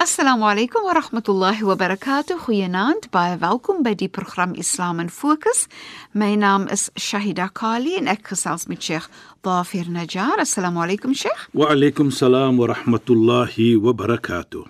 Assalamu 0.00 0.48
alaykum 0.48 0.84
wa 0.84 0.94
rahmatullahi 0.94 1.60
wa 1.62 1.76
barakatuh. 1.76 2.38
Goeienaand. 2.46 3.10
Baie 3.12 3.36
welkom 3.36 3.82
by 3.82 3.92
die 3.92 4.08
program 4.08 4.54
Islam 4.54 4.98
in 4.98 5.10
Fokus. 5.12 5.68
My 6.14 6.36
naam 6.36 6.72
is 6.72 6.88
Shahida 6.96 7.50
Kali 7.52 7.98
en 7.98 8.08
ek 8.08 8.30
gesels 8.32 8.64
met 8.66 8.80
Sheikh 8.80 9.10
Dafir 9.44 9.92
Najjar. 9.92 10.40
Assalamu 10.40 10.80
alaykum 10.80 11.12
Sheikh. 11.12 11.52
Wa 11.52 11.68
alaykum 11.76 12.08
salaam 12.10 12.56
wa 12.56 12.72
rahmatullahi 12.72 13.76
wa 13.76 13.92
barakatuh. 13.92 14.64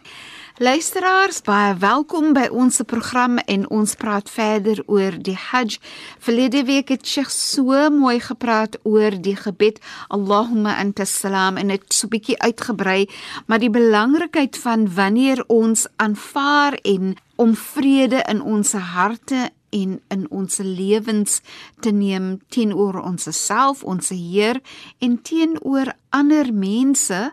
Luisteraars, 0.60 1.38
baie 1.40 1.72
welkom 1.80 2.34
by 2.36 2.42
ons 2.52 2.82
program 2.84 3.38
en 3.48 3.62
ons 3.72 3.94
praat 3.96 4.26
verder 4.28 4.82
oor 4.92 5.14
die 5.16 5.32
Hajj. 5.32 5.78
Verlede 6.20 6.60
week 6.68 6.90
het 6.92 7.06
Sheikh 7.08 7.30
so 7.32 7.78
mooi 7.94 8.18
gepraat 8.20 8.76
oor 8.84 9.16
die 9.16 9.38
gebed 9.40 9.78
Allahumma 10.12 10.74
antas 10.82 11.14
salam 11.22 11.56
en 11.56 11.72
dit 11.72 11.86
so 11.96 12.12
bietjie 12.12 12.36
uitgebrei, 12.44 13.06
maar 13.48 13.64
die 13.64 13.72
belangrikheid 13.72 14.60
van 14.60 14.84
wanneer 14.98 15.40
ons 15.48 15.86
aanvaar 15.96 16.76
en 16.84 17.16
om 17.40 17.56
vrede 17.56 18.20
in 18.28 18.44
ons 18.44 18.76
harte 18.92 19.48
en 19.70 20.00
in 20.08 20.26
ons 20.30 20.58
lewens 20.58 21.40
te 21.80 21.90
neem 21.90 22.40
teenoor 22.48 23.00
onsself, 23.02 23.84
ons 23.84 24.08
Heer 24.08 24.60
en 24.98 25.16
teenoor 25.22 25.92
ander 26.10 26.52
mense 26.54 27.32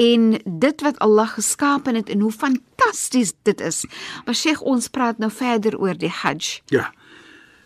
en 0.00 0.26
dit 0.44 0.84
wat 0.84 0.98
Allah 1.04 1.28
geskaap 1.36 1.86
het 1.86 2.10
en 2.10 2.20
hoe 2.20 2.32
fantasties 2.32 3.34
dit 3.42 3.60
is. 3.60 3.84
Maar 4.24 4.34
Sheikh, 4.34 4.62
ons 4.62 4.88
praat 4.88 5.18
nou 5.18 5.30
verder 5.30 5.78
oor 5.78 5.96
die 5.98 6.12
Hajj. 6.12 6.60
Ja. 6.72 6.90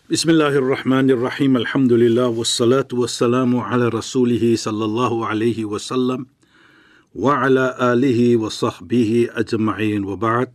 Rahmanir 0.08 1.20
Rahim. 1.20 1.56
Alhamdulillah 1.56 2.32
wassalatu 2.32 2.96
wassalamu 2.96 3.60
ala 3.60 3.90
rasulih 3.90 4.56
sallallahu 4.56 5.26
alayhi 5.28 5.64
wa 5.64 5.78
sallam 5.78 6.26
wa 7.14 7.44
ala 7.44 7.76
alihi 7.78 8.36
wa 8.36 8.48
sahbihi 8.48 9.28
ajma'in 9.36 10.04
wa 10.04 10.16
ba'd. 10.16 10.48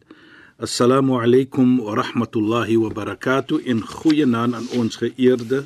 Assalamu 0.62 1.18
alaykum 1.18 1.80
wa 1.80 1.96
rahmatullahi 1.96 2.78
wa 2.78 2.90
barakatuh. 2.90 3.66
In 3.66 3.82
goeie 3.82 4.26
naam 4.26 4.54
aan 4.54 4.68
ons 4.78 4.96
geëerde 5.02 5.64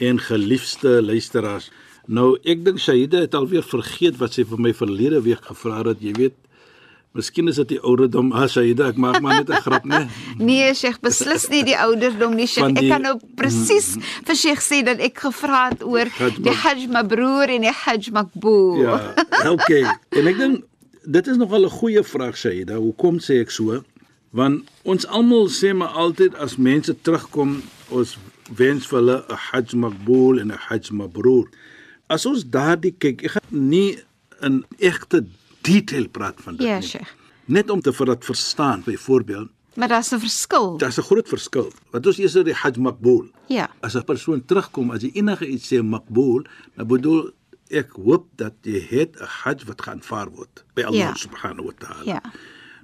en 0.00 0.18
geliefde 0.18 1.02
luisteraars. 1.04 1.68
Nou, 2.08 2.38
ek 2.40 2.64
dink 2.64 2.80
Shaida 2.80 3.20
het 3.20 3.36
alweer 3.36 3.62
vergeet 3.68 4.16
wat 4.16 4.32
sy 4.32 4.46
vir 4.48 4.62
my 4.64 4.72
verlede 4.72 5.20
week 5.26 5.44
gevra 5.44 5.82
het, 5.84 6.00
jy 6.00 6.16
weet. 6.16 6.38
Miskien 7.12 7.52
is 7.52 7.60
dit 7.60 7.76
die 7.76 7.80
ouderdom, 7.84 8.32
ah 8.32 8.48
Shaida, 8.48 8.88
ek 8.94 8.96
maak 8.96 9.20
maar 9.20 9.44
net 9.44 9.52
'n 9.52 9.60
grap, 9.60 9.84
né? 9.84 10.08
Nee, 10.40 10.72
Sheikh, 10.72 11.04
beslis 11.04 11.50
nie 11.52 11.62
die 11.62 11.76
ouderdom 11.76 12.32
nie, 12.32 12.48
Sheikh. 12.48 12.72
Die, 12.72 12.88
ek 12.88 12.96
kan 12.96 13.04
nou 13.04 13.20
presies 13.36 13.98
vir 14.24 14.34
Sheikh 14.34 14.64
sê 14.64 14.80
dat 14.88 15.04
ek 15.04 15.20
gevra 15.20 15.68
het 15.68 15.84
oor 15.84 16.08
Hajj 16.08 16.40
die 16.40 16.56
Hajj 16.64 16.88
Mabrur 16.88 17.52
en 17.52 17.60
die 17.60 17.76
Hajj 17.84 18.08
Makbul. 18.10 18.88
Ja, 18.88 19.12
okay. 19.54 19.84
En 20.16 20.26
ek 20.32 20.38
dink 20.40 20.64
dit 21.04 21.26
is 21.28 21.36
nogal 21.36 21.68
'n 21.68 21.76
goeie 21.76 22.02
vraag, 22.02 22.36
Shaida. 22.40 22.80
Hoekom 22.80 23.20
sê 23.20 23.44
ek 23.44 23.52
so? 23.52 23.84
Want 24.34 24.64
ons 24.82 25.06
almal 25.06 25.46
sê 25.54 25.70
maar 25.76 25.94
altyd 25.94 26.34
as 26.42 26.56
mense 26.58 26.94
terugkom, 27.06 27.60
ons 27.94 28.16
wens 28.58 28.86
vir 28.90 28.98
hulle 28.98 29.16
'n 29.30 29.36
Hajj 29.50 29.74
Makbul 29.78 30.40
en 30.40 30.48
'n 30.52 30.58
Hajj 30.68 30.90
Mabrur. 30.92 31.46
As 32.08 32.26
ons 32.26 32.44
daardie 32.44 32.94
kyk, 32.98 33.22
ek 33.24 33.30
gaan 33.30 33.68
nie 33.70 33.98
in 34.42 34.64
egte 34.78 35.24
detail 35.62 36.08
praat 36.08 36.40
van 36.42 36.56
dit 36.56 36.66
Ja, 36.66 36.78
nie. 36.78 36.86
Sheikh. 36.88 37.14
Net 37.46 37.70
om 37.70 37.80
te 37.80 37.92
vir 37.92 38.06
dit 38.06 38.24
verstaan, 38.24 38.82
byvoorbeeld, 38.84 39.48
Maar 39.76 39.88
daar's 39.88 40.12
'n 40.12 40.18
verskil. 40.20 40.76
daar's 40.78 40.98
'n 40.98 41.02
groot 41.02 41.28
verskil. 41.28 41.72
Wat 41.90 42.06
ons 42.06 42.18
eers 42.18 42.36
oor 42.36 42.44
die 42.44 42.54
Hajj 42.54 42.78
Makbul. 42.78 43.28
Ja. 43.48 43.68
As 43.82 43.94
'n 43.96 44.02
persoon 44.04 44.44
terugkom, 44.44 44.90
as 44.90 45.02
jy 45.02 45.10
enige 45.14 45.46
iets 45.46 45.72
sê 45.72 45.82
Makbul, 45.82 46.44
dan 46.76 46.86
bedoel 46.86 47.30
ek 47.70 47.90
hoop 47.92 48.26
dat 48.36 48.52
jy 48.62 48.80
het 48.88 49.16
'n 49.20 49.24
Hajj 49.26 49.64
wat 49.66 49.80
geaanvaar 49.82 50.30
word 50.30 50.64
by 50.74 50.82
Allah 50.82 50.98
Ja. 50.98 51.14
subhanahu 51.14 51.64
wa 51.66 51.72
ta'ala. 51.78 52.04
Ja. 52.04 52.22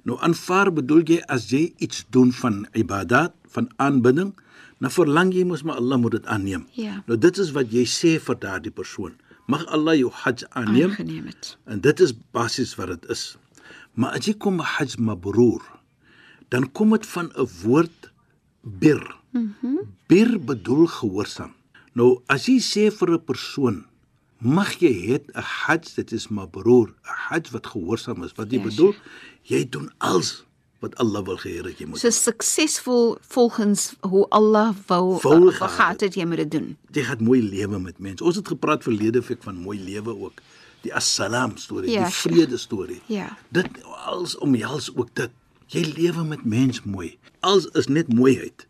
Nou 0.07 0.17
aanvaar 0.25 0.71
bedoel 0.73 1.03
jy 1.05 1.19
as 1.29 1.49
jy 1.51 1.73
iets 1.77 2.05
doen 2.09 2.31
van 2.33 2.65
ibadat, 2.77 3.33
van 3.53 3.69
aanbidding, 3.75 4.33
dan 4.81 4.93
verlang 4.93 5.33
jy 5.33 5.43
mos 5.45 5.61
maar 5.63 5.77
Allah 5.81 5.99
moet 6.01 6.17
dit 6.17 6.25
aanneem. 6.25 6.65
Ja. 6.73 7.03
Nou 7.05 7.17
dit 7.21 7.37
is 7.37 7.51
wat 7.53 7.69
jy 7.73 7.85
sê 7.85 8.15
vir 8.19 8.39
daardie 8.41 8.73
persoon. 8.73 9.13
Mag 9.51 9.65
Allah 9.67 9.97
jou 9.99 10.09
Hajj 10.23 10.45
aanneem. 10.49 10.89
Aangeneem 10.89 11.29
het. 11.29 11.55
En 11.65 11.81
dit 11.81 11.99
is 11.99 12.13
basies 12.33 12.73
wat 12.79 12.95
dit 12.95 13.09
is. 13.13 13.35
Maar 13.93 14.17
as 14.17 14.29
jy 14.29 14.33
kom 14.41 14.57
by 14.61 14.65
Hajj 14.77 14.97
mabrur, 14.97 15.61
dan 16.49 16.65
kom 16.71 16.95
dit 16.95 17.05
van 17.05 17.31
'n 17.35 17.47
woord 17.63 18.11
bir. 18.61 19.01
Mhm. 19.31 19.53
Mm 19.61 19.79
bir 20.11 20.35
bedoel 20.43 20.87
gehoorsaam. 20.91 21.53
Nou 21.95 22.19
as 22.27 22.45
jy 22.45 22.59
sê 22.59 22.91
vir 22.91 23.11
'n 23.13 23.23
persoon 23.23 23.85
mag 24.41 24.73
jy 24.81 24.93
het 25.11 25.25
'n 25.35 25.39
Hajj 25.41 25.93
dit 25.95 26.11
is 26.11 26.27
mabrur, 26.27 26.87
'n 26.87 26.93
Hajj 27.29 27.51
wat 27.51 27.67
gehoorsaam 27.67 28.23
is. 28.23 28.31
Wat 28.35 28.51
jy 28.51 28.57
Ja, 28.57 28.63
bedoel, 28.63 28.93
jy 29.43 29.69
doen 29.69 29.91
alles 29.97 30.43
wat 30.79 30.95
Allah 30.97 31.23
wil 31.25 31.37
hê 31.37 31.61
dat 31.61 31.77
jy 31.77 31.85
moet. 31.85 31.99
So 31.99 32.09
suksesvol 32.09 33.17
volgens 33.21 33.93
hoe 34.01 34.25
Allah 34.29 34.73
wou 34.87 35.19
gehad 35.51 36.01
het 36.01 36.13
jy 36.15 36.25
moet 36.25 36.37
dit 36.37 36.51
doen. 36.51 36.77
jy 36.91 37.03
gaan 37.03 37.23
mooi 37.23 37.41
lewe 37.41 37.79
met 37.79 37.99
mense. 37.99 38.23
Ons 38.23 38.35
het 38.35 38.47
gepraat 38.47 38.83
verlede 38.83 39.21
week 39.21 39.43
van 39.43 39.55
mooi 39.55 39.79
lewe 39.83 40.17
ook. 40.17 40.33
Die 40.81 40.93
assalam 40.95 41.57
storie, 41.57 41.91
Ja, 41.91 42.03
die 42.05 42.11
sure. 42.13 42.35
vrede 42.35 42.57
storie. 42.57 43.01
Ja. 43.05 43.37
Dit 43.49 43.67
als 44.05 44.37
omhels 44.37 44.95
ook 44.95 45.09
dit. 45.15 45.29
Jy 45.67 45.93
lewe 45.95 46.23
met 46.23 46.43
mens 46.45 46.83
mooi. 46.83 47.17
Als 47.39 47.65
is 47.65 47.87
net 47.87 48.13
mooiheid. 48.13 48.67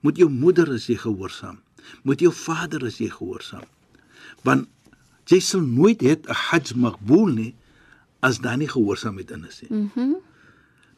Moet 0.00 0.16
jou 0.16 0.30
moeder 0.30 0.72
as 0.72 0.86
jy 0.86 0.96
gehoorsaam. 0.96 1.60
Moet 2.02 2.20
jou 2.20 2.32
vader 2.32 2.84
as 2.86 2.98
jy 2.98 3.08
gehoorsaam. 3.10 3.64
Want 4.42 4.68
jy 5.30 5.40
sal 5.40 5.60
nooit 5.62 6.00
het 6.00 6.26
'n 6.28 6.32
hajj 6.50 6.74
makbul 6.76 7.26
nie 7.26 7.54
as 8.22 8.38
daar 8.38 8.56
nie 8.58 8.68
gehoorsaamheid 8.68 9.30
in 9.30 9.44
is 9.48 9.62
nie. 9.62 9.70
Mhm. 9.78 9.90
Mm 10.00 10.16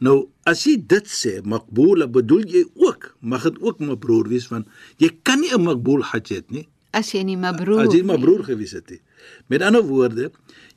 nou, 0.03 0.29
as 0.45 0.65
jy 0.67 0.83
dit 0.87 1.07
sê, 1.07 1.45
makbul, 1.47 2.03
bedoel 2.11 2.43
jy 2.51 2.65
ook, 2.75 3.15
mag 3.21 3.43
dit 3.47 3.61
ook 3.63 3.79
my 3.79 3.95
broer 3.97 4.27
wees 4.29 4.49
want 4.51 4.67
jy 4.99 5.11
kan 5.23 5.41
nie 5.41 5.53
'n 5.55 5.63
makbul 5.63 6.03
hajj 6.03 6.29
het 6.35 6.51
nie 6.51 6.67
As 6.93 7.13
jy 7.13 7.23
nie 7.25 7.39
mabrur. 7.41 7.81
as 7.81 7.95
jy 7.95 8.03
my 8.05 8.19
broer 8.21 8.43
gewees 8.45 8.75
het 8.77 8.91
nie. 8.93 9.01
Met 9.49 9.63
ander 9.65 9.81
woorde, 9.89 10.31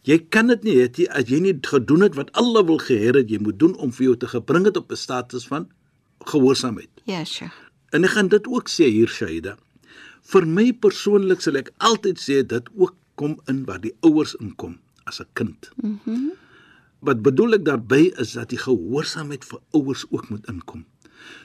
jy 0.08 0.18
kan 0.32 0.48
dit 0.48 0.64
nie 0.64 0.76
hê 0.80 1.08
as 1.12 1.28
jy 1.28 1.42
nie 1.44 1.54
gedoen 1.60 2.06
het 2.08 2.16
wat 2.16 2.32
Allah 2.40 2.64
wil 2.64 2.80
gehê 2.80 3.12
het 3.12 3.30
jy 3.30 3.40
moet 3.44 3.60
doen 3.60 3.76
om 3.76 3.92
vir 3.92 4.06
jou 4.06 4.16
te 4.16 4.28
gebring 4.32 4.66
het 4.66 4.78
op 4.78 4.92
'n 4.92 4.96
status 4.96 5.48
van 5.48 5.68
gehoorsaamheid. 6.26 6.90
Ja, 7.06 7.24
Sheikh. 7.26 7.54
En 7.92 8.04
ek 8.04 8.12
gaan 8.12 8.28
dit 8.28 8.48
ook 8.48 8.70
sê 8.70 8.88
hier 8.90 9.08
Shaida. 9.08 9.58
Vir 10.24 10.48
my 10.48 10.72
persoonlik 10.74 11.42
sal 11.42 11.56
ek 11.56 11.72
altyd 11.78 12.18
sê 12.18 12.46
dit 12.48 12.70
ook 12.78 12.96
kom 13.16 13.40
in 13.48 13.66
waar 13.66 13.82
die 13.82 13.96
ouers 14.02 14.36
inkom 14.36 14.80
as 15.04 15.20
'n 15.22 15.28
kind. 15.34 15.72
Mhm. 15.76 16.00
Mm 16.06 16.32
wat 17.06 17.22
bedoel 17.22 17.60
ek 17.60 17.66
daarby 17.68 18.10
is 18.22 18.34
dat 18.38 18.50
die 18.50 18.62
gehoorsaamheid 18.62 19.46
vir 19.46 19.62
ouers 19.78 20.06
ook 20.10 20.30
moet 20.30 20.48
inkom. 20.50 20.86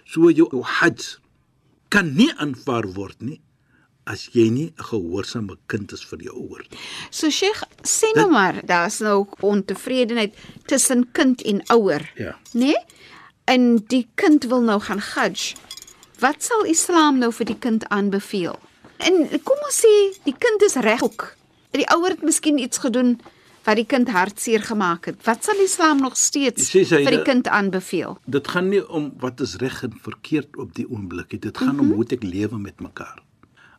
So 0.09 0.31
jou, 0.31 0.49
jou 0.49 0.63
hajj 0.65 1.19
kan 1.93 2.15
nie 2.17 2.31
aanvaar 2.41 2.89
word 2.95 3.21
nie 3.21 3.41
as 4.11 4.29
jy 4.33 4.49
nie 4.51 4.73
'n 4.73 4.85
gehoorsame 4.91 5.57
kind 5.67 5.93
is 5.93 6.05
vir 6.05 6.19
ouers 6.33 6.67
nie. 6.71 6.79
So 7.11 7.31
Sheikh, 7.31 7.63
sê 7.83 8.13
nou 8.15 8.31
maar, 8.31 8.67
daar's 8.67 8.99
nou 8.99 9.27
ontevredenheid 9.41 10.35
tussen 10.67 11.13
kind 11.13 11.43
en 11.43 11.63
ouer. 11.71 12.11
Ja. 12.17 12.39
Né? 12.53 12.61
Nee? 12.61 12.77
En 13.45 13.77
die 13.77 14.09
kind 14.15 14.45
wil 14.45 14.63
nou 14.63 14.81
gaan 14.81 14.99
Hajj. 14.99 15.55
Wat 16.19 16.43
sal 16.43 16.65
Islam 16.65 17.19
nou 17.19 17.33
vir 17.33 17.47
die 17.47 17.59
kind 17.59 17.89
aanbeveel? 17.89 18.59
En 18.97 19.29
kom 19.43 19.59
ons 19.65 19.81
sê 19.81 20.21
die 20.25 20.37
kind 20.39 20.63
is 20.63 20.75
reg 20.75 21.03
ook. 21.03 21.40
Die 21.77 21.87
ouer 21.95 22.11
het 22.17 22.23
miskien 22.23 22.59
iets 22.59 22.79
gedoen 22.83 23.19
wat 23.65 23.77
die 23.77 23.85
kind 23.87 24.09
hartseer 24.11 24.63
gemaak 24.65 25.05
het. 25.11 25.19
Wat 25.27 25.45
sal 25.45 25.61
Islam 25.63 26.01
nog 26.01 26.17
steeds 26.17 26.71
sê 26.73 26.85
sy- 26.85 27.03
vir 27.05 27.11
die 27.19 27.23
kind 27.23 27.49
aanbeveel? 27.49 28.19
Dit 28.27 28.49
gaan 28.49 28.69
nie 28.73 28.81
om 28.89 29.13
wat 29.21 29.41
is 29.41 29.57
reg 29.61 29.83
en 29.87 29.95
verkeerd 30.03 30.57
op 30.57 30.75
die 30.75 30.87
oomblik 30.91 31.33
nie. 31.33 31.41
Dit 31.41 31.59
gaan 31.59 31.75
mm 31.75 31.79
-hmm. 31.79 31.91
om 31.91 31.97
hoe 31.97 32.05
ek 32.09 32.23
lewe 32.23 32.59
met 32.59 32.81
mekaar. 32.81 33.23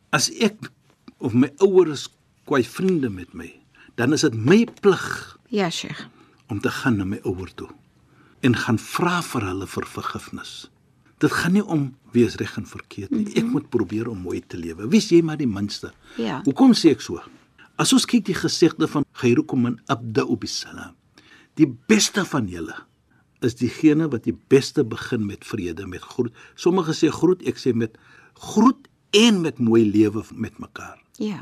As 0.10 0.30
ek 0.40 0.72
of 1.18 1.34
my 1.34 1.50
ouers 1.58 2.10
kwai 2.46 2.64
vriende 2.64 3.10
met 3.10 3.34
my, 3.34 3.60
dan 3.96 4.14
is 4.14 4.22
dit 4.22 4.34
my 4.36 4.68
plig 4.82 5.38
Ja, 5.50 5.70
Sheikh. 5.70 6.08
om 6.48 6.60
te 6.62 6.70
gaan 6.70 6.98
na 6.98 7.04
my 7.06 7.20
ouer 7.24 7.54
toe 7.54 7.70
en 8.42 8.56
gaan 8.56 8.80
vra 8.80 9.22
vir 9.22 9.42
hulle 9.42 9.68
vir 9.68 9.86
vergifnis. 9.86 10.70
Dit 11.18 11.32
gaan 11.32 11.52
nie 11.54 11.66
om 11.66 11.96
wie 12.12 12.26
is 12.26 12.36
reg 12.36 12.58
en 12.58 12.66
verkeerd 12.66 13.10
nie. 13.12 13.36
Ek 13.36 13.44
moet 13.44 13.70
probeer 13.70 14.08
om 14.10 14.18
mooi 14.18 14.42
te 14.48 14.58
lewe. 14.58 14.88
Wie's 14.88 15.10
jy 15.10 15.22
maar 15.22 15.38
die 15.38 15.48
minste? 15.48 15.92
Ja. 16.18 16.42
Hoekom 16.44 16.74
sê 16.74 16.90
ek 16.90 17.02
so? 17.02 17.22
As 17.82 17.90
ons 17.96 18.06
kyk 18.06 18.28
die 18.30 18.38
gesegde 18.38 18.86
van 18.90 19.06
Khairukum 19.18 19.64
man 19.66 19.78
abda'u 19.90 20.36
bisalam. 20.38 20.94
Die 21.58 21.66
beste 21.90 22.24
van 22.30 22.50
julle 22.52 22.76
is 23.42 23.56
diegene 23.58 24.06
wat 24.12 24.28
die 24.28 24.36
beste 24.54 24.84
begin 24.86 25.24
met 25.26 25.46
vrede, 25.50 25.88
met 25.90 26.04
groet. 26.06 26.34
Sommige 26.54 26.94
sê 26.94 27.10
groet, 27.10 27.42
ek 27.50 27.58
sê 27.58 27.74
met 27.74 27.98
groet 28.52 28.86
en 29.18 29.42
met 29.42 29.58
mooi 29.58 29.82
lewe 29.90 30.22
met 30.38 30.60
mekaar. 30.62 31.00
Ja. 31.18 31.42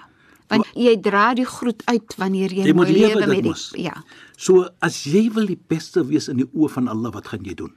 Want 0.50 0.66
jy 0.80 0.96
dra 1.04 1.34
die 1.38 1.46
groet 1.46 1.84
uit 1.92 2.16
wanneer 2.18 2.56
jy, 2.56 2.70
Jy 2.72 2.74
mooi 2.78 2.88
lewe 2.88 3.28
met 3.28 3.44
die 3.44 3.52
mos. 3.52 3.68
ja. 3.78 4.00
So 4.38 4.64
as 4.82 5.04
jy 5.04 5.28
wil 5.36 5.46
die 5.52 5.60
beste 5.70 6.06
wees 6.08 6.30
in 6.32 6.40
die 6.40 6.48
oë 6.56 6.72
van 6.80 6.88
Allah, 6.88 7.12
wat 7.14 7.28
gaan 7.28 7.44
jy 7.46 7.54
doen? 7.60 7.76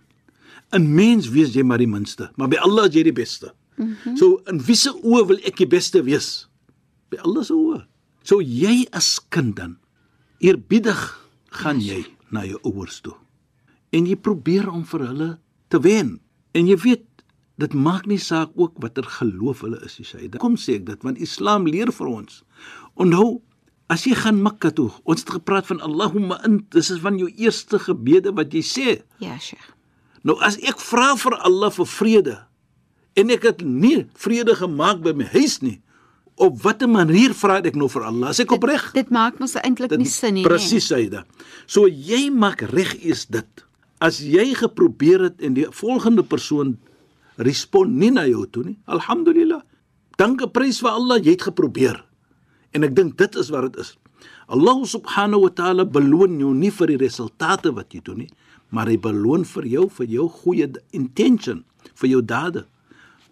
In 0.73 0.87
mens 0.94 1.29
wees 1.35 1.53
jy 1.53 1.67
maar 1.67 1.82
die 1.82 1.91
minste, 1.91 2.31
maar 2.38 2.49
by 2.49 2.62
Allah 2.62 2.87
is 2.88 2.94
jy 2.94 3.03
die 3.11 3.19
beste. 3.19 3.53
Mm 3.76 3.97
-hmm. 4.05 4.17
So 4.17 4.41
in 4.47 4.62
wie 4.62 4.76
se 4.76 4.94
oë 4.94 5.26
wil 5.26 5.38
ek 5.44 5.56
die 5.56 5.67
beste 5.67 6.03
wees? 6.03 6.49
By 7.11 7.19
Allah 7.26 7.44
se 7.44 7.53
oë. 7.53 7.82
So 8.22 8.40
jy 8.40 8.86
as 8.92 9.16
kind 9.32 9.56
dan 9.58 9.78
eerbiedig 10.42 11.00
gaan 11.62 11.80
jy 11.82 12.04
na 12.32 12.44
jou 12.48 12.58
ouers 12.66 13.00
toe. 13.04 13.14
En 13.92 14.06
jy 14.08 14.16
probeer 14.16 14.70
om 14.70 14.84
vir 14.88 15.06
hulle 15.06 15.30
te 15.69 15.80
wen. 15.82 16.16
En 16.56 16.69
jy 16.69 16.76
weet 16.82 17.06
dit 17.60 17.74
maak 17.76 18.08
nie 18.10 18.19
saak 18.19 18.54
ook 18.58 18.80
watter 18.82 19.06
geloof 19.06 19.60
hulle 19.62 19.78
is, 19.84 19.98
jy 20.00 20.06
sê. 20.08 20.28
Kom 20.40 20.56
sê 20.56 20.80
ek 20.80 20.88
dit 20.88 21.06
want 21.06 21.20
Islam 21.22 21.69
leer 21.69 21.92
vir 21.94 22.10
ons. 22.10 22.42
Onthou 23.00 23.42
As 23.92 24.06
jy 24.08 24.14
gaan 24.16 24.38
Mekka 24.40 24.70
toe, 24.72 24.88
ons 25.04 25.20
het 25.20 25.30
gepraat 25.34 25.66
van 25.69 25.82
Allahumma 25.84 26.38
in, 26.46 26.62
dis 26.72 26.88
is 26.94 27.00
van 27.02 27.19
jou 27.20 27.28
eerste 27.28 27.76
gebede 27.82 28.30
wat 28.38 28.54
jy 28.56 28.62
sê. 28.64 28.94
Ja, 29.20 29.36
Sheikh. 29.36 29.66
Nou 30.24 30.38
as 30.40 30.56
ek 30.64 30.80
vra 30.80 31.12
vir 31.19 31.36
Allah 31.44 31.72
vir 31.74 31.88
vrede 31.90 32.36
en 33.19 33.32
ek 33.34 33.44
het 33.50 33.64
nie 33.66 34.06
vrede 34.16 34.54
gemaak 34.56 35.02
by 35.04 35.12
my 35.19 35.26
huis 35.34 35.58
nie, 35.60 35.82
op 36.37 36.61
watter 36.62 36.88
manier 36.88 37.34
vra 37.37 37.58
ek 37.62 37.76
nou 37.79 37.88
vir 37.93 38.06
Allah? 38.08 38.31
As 38.32 38.40
ek 38.43 38.55
opreg? 38.56 38.90
Dit 38.96 39.11
maak 39.14 39.38
mos 39.43 39.56
eintlik 39.61 39.94
nie 39.99 40.08
sin 40.11 40.38
nie. 40.38 40.46
Presies, 40.46 40.88
Saida. 40.88 41.25
So 41.67 41.87
jy 41.87 42.31
maak 42.31 42.64
reg 42.73 42.94
is 43.00 43.26
dit. 43.26 43.67
As 44.02 44.19
jy 44.25 44.52
geprobeer 44.58 45.29
het 45.29 45.43
en 45.44 45.55
die 45.55 45.69
volgende 45.70 46.25
persoon 46.26 46.76
respond 47.43 47.94
nie 47.96 48.11
na 48.12 48.26
jou 48.29 48.46
toe 48.50 48.64
nie, 48.67 48.79
alhamdulillah. 48.90 49.62
Dank 50.20 50.43
en 50.44 50.50
prys 50.52 50.81
vir 50.82 50.93
Allah, 50.93 51.20
jy 51.23 51.37
het 51.37 51.46
geprobeer. 51.49 52.02
En 52.73 52.84
ek 52.87 52.94
dink 52.96 53.17
dit 53.20 53.37
is 53.40 53.50
wat 53.52 53.70
dit 53.70 53.82
is. 53.84 53.94
Allah 54.52 54.82
subhanahu 54.84 55.46
wa 55.46 55.52
ta'ala 55.55 55.84
beloon 55.88 56.38
jou 56.40 56.52
nie 56.55 56.70
vir 56.75 56.93
die 56.93 57.00
resultate 57.00 57.73
wat 57.75 57.94
jy 57.94 58.02
doen 58.05 58.25
nie, 58.25 58.31
maar 58.73 58.90
hy 58.90 58.99
beloon 59.00 59.46
vir 59.49 59.69
jou 59.69 59.87
vir 59.93 60.11
jou 60.11 60.26
goeie 60.43 60.69
intention, 60.96 61.62
vir 62.00 62.11
jou 62.11 62.23
dade. 62.23 62.67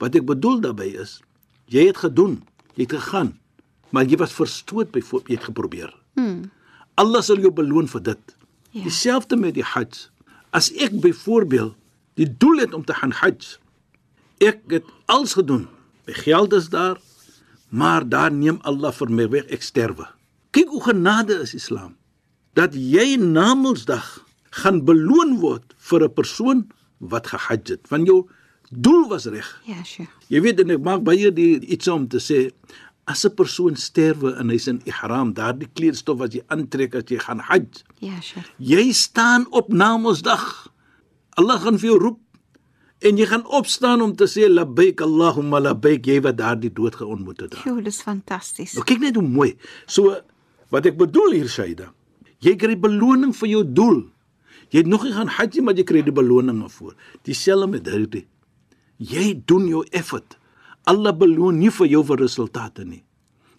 Wat 0.00 0.16
ek 0.16 0.24
bedoel 0.28 0.62
daarmee 0.64 0.96
is, 1.02 1.18
jy 1.68 1.86
het 1.90 2.00
gedoen, 2.04 2.40
het 2.84 2.92
gegaan, 2.92 3.38
maar 3.90 4.04
jy 4.04 4.16
was 4.16 4.32
verstoot 4.32 4.90
byvoorbeeld 4.90 5.28
jy 5.28 5.34
het 5.34 5.44
geprobeer. 5.44 5.94
Hmm. 6.14 6.50
Allah 6.94 7.22
sal 7.22 7.38
jou 7.38 7.52
beloon 7.52 7.88
vir 7.88 8.02
dit. 8.02 8.22
Ja. 8.36 8.40
Ja. 8.70 8.84
Dieselfde 8.86 9.36
met 9.36 9.56
die 9.58 9.66
Hajj. 9.66 10.06
As 10.54 10.70
ek 10.78 10.94
byvoorbeeld 11.02 11.74
die 12.18 12.28
doel 12.38 12.62
het 12.62 12.74
om 12.74 12.84
te 12.86 12.94
gaan 12.94 13.14
Hajj, 13.14 13.56
ek 14.38 14.62
het 14.70 14.86
alles 15.10 15.34
gedoen. 15.38 15.66
My 16.06 16.14
geld 16.14 16.54
is 16.54 16.68
daar, 16.70 17.00
maar 17.68 18.06
daar 18.08 18.30
neem 18.32 18.60
Allah 18.66 18.92
vir 18.94 19.10
my 19.10 19.26
weg, 19.30 19.50
ek 19.50 19.66
sterwe. 19.66 20.06
Kyk 20.54 20.70
hoe 20.70 20.82
genade 20.86 21.40
is 21.42 21.54
Islam. 21.54 21.96
Dat 22.54 22.74
jy 22.74 23.16
na 23.18 23.54
Mondsdag 23.54 24.06
gaan 24.62 24.84
beloon 24.86 25.38
word 25.42 25.74
vir 25.78 26.06
'n 26.06 26.14
persoon 26.14 26.66
wat 26.98 27.26
gehajj 27.26 27.74
het, 27.74 27.88
want 27.90 28.06
jou 28.06 28.28
doel 28.70 29.08
was 29.10 29.26
reg. 29.26 29.48
Ja, 29.66 29.82
Sheikh. 29.84 30.10
Jy 30.30 30.40
weet 30.44 30.60
en 30.62 30.70
ek 30.70 30.82
maak 30.86 31.02
baie 31.06 31.30
die 31.34 31.58
iets 31.66 31.88
om 31.90 32.06
te 32.08 32.18
sê 32.22 32.50
as 33.10 33.24
'n 33.26 33.34
persoon 33.34 33.76
sterwe 33.76 34.36
en 34.38 34.48
hy's 34.50 34.68
in 34.68 34.80
ihram, 34.86 35.32
daardie 35.34 35.68
kleedstof 35.74 36.18
wat 36.18 36.32
jy 36.34 36.42
aantrek 36.48 36.94
as 36.94 37.04
jy 37.10 37.18
gaan 37.18 37.38
hajj, 37.40 37.82
Ja, 38.00 38.20
Sheikh. 38.20 38.46
jy 38.58 38.92
staan 38.92 39.46
op 39.50 39.68
na 39.72 39.96
Mondsdag. 39.98 40.68
Allah 41.36 41.60
gaan 41.60 41.78
vir 41.78 41.90
jou 41.90 41.98
roep 41.98 42.18
en 43.02 43.16
jy 43.16 43.26
gaan 43.26 43.46
opstaan 43.46 44.00
om 44.02 44.14
te 44.16 44.24
sê 44.24 44.48
labbaik 44.48 45.00
Allahumma 45.00 45.58
labbaik 45.60 46.04
jy 46.06 46.20
wat 46.20 46.36
daardie 46.36 46.70
dood 46.72 46.94
geontmoet 46.94 47.40
het. 47.40 47.54
Jo, 47.64 47.80
dis 47.80 48.02
fantasties. 48.02 48.74
Nou 48.74 48.84
kyk 48.84 49.00
net 49.00 49.14
hoe 49.16 49.24
mooi. 49.26 49.56
So 49.86 50.16
wat 50.70 50.86
ek 50.86 50.96
bedoel 50.96 51.32
hier 51.32 51.48
Shaida, 51.48 51.92
jy 52.40 52.56
kry 52.56 52.76
beloning 52.76 53.34
vir 53.34 53.48
jou 53.48 53.64
doel. 53.64 54.04
Jy 54.70 54.78
het 54.78 54.86
nog 54.86 55.02
nie 55.02 55.12
gaan 55.12 55.26
hajj 55.28 55.54
nie, 55.56 55.62
maar 55.62 55.74
jy 55.74 55.82
kry 55.84 56.02
die 56.02 56.12
beloning 56.12 56.60
daarvoor. 56.60 56.94
Dieselfde 57.24 57.66
met 57.66 57.86
hierdie. 57.86 58.26
Jy 59.00 59.40
doen 59.48 59.64
jou 59.68 59.80
effort. 59.96 60.36
Allah 60.84 61.12
beloon 61.16 61.58
nie 61.60 61.70
vir 61.72 61.88
jou 61.88 62.02
vir 62.04 62.20
resultate 62.20 62.84
nie. 62.84 63.02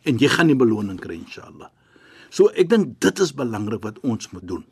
En 0.05 0.17
jy 0.21 0.29
gaan 0.29 0.51
die 0.51 0.57
beloning 0.57 0.99
kry 1.01 1.17
inshallah. 1.17 1.71
So 2.29 2.51
ek 2.53 2.69
dink 2.69 2.99
dit 3.03 3.21
is 3.21 3.33
belangrik 3.35 3.81
wat 3.83 3.97
ons 4.05 4.29
moet 4.31 4.45
doen. 4.47 4.63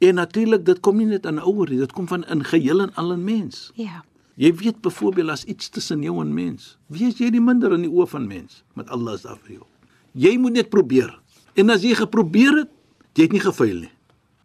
En 0.00 0.16
natuurlik 0.16 0.64
dit 0.64 0.78
kom 0.80 0.96
nie 0.96 1.10
net 1.10 1.26
aan 1.28 1.42
ouer 1.42 1.68
nie, 1.68 1.80
dit 1.82 1.92
kom 1.92 2.06
van 2.08 2.24
in 2.32 2.44
geheel 2.46 2.86
en 2.86 2.94
al 3.00 3.12
in 3.18 3.24
mens. 3.26 3.68
Ja. 3.76 4.00
Jy 4.40 4.54
weet 4.62 4.80
byvoorbeeld 4.80 5.34
as 5.34 5.44
iets 5.44 5.68
tussen 5.68 6.02
jou 6.06 6.14
en 6.22 6.30
mens, 6.32 6.78
wees 6.88 7.18
jy 7.20 7.28
die 7.34 7.42
minder 7.44 7.74
in 7.76 7.84
die 7.84 7.92
oë 7.92 8.06
van 8.08 8.24
mens, 8.30 8.62
met 8.78 8.88
Allah 8.88 9.18
is 9.18 9.26
daar 9.26 9.36
vir 9.42 9.58
jou. 9.58 9.66
Jy 10.16 10.38
moet 10.40 10.56
net 10.56 10.70
probeer. 10.72 11.10
En 11.58 11.74
as 11.74 11.84
jy 11.84 11.92
geprobeer 11.98 12.62
het, 12.62 12.70
jy 13.18 13.26
het 13.26 13.34
nie 13.36 13.42
gefaal 13.44 13.82
nie. 13.82 13.92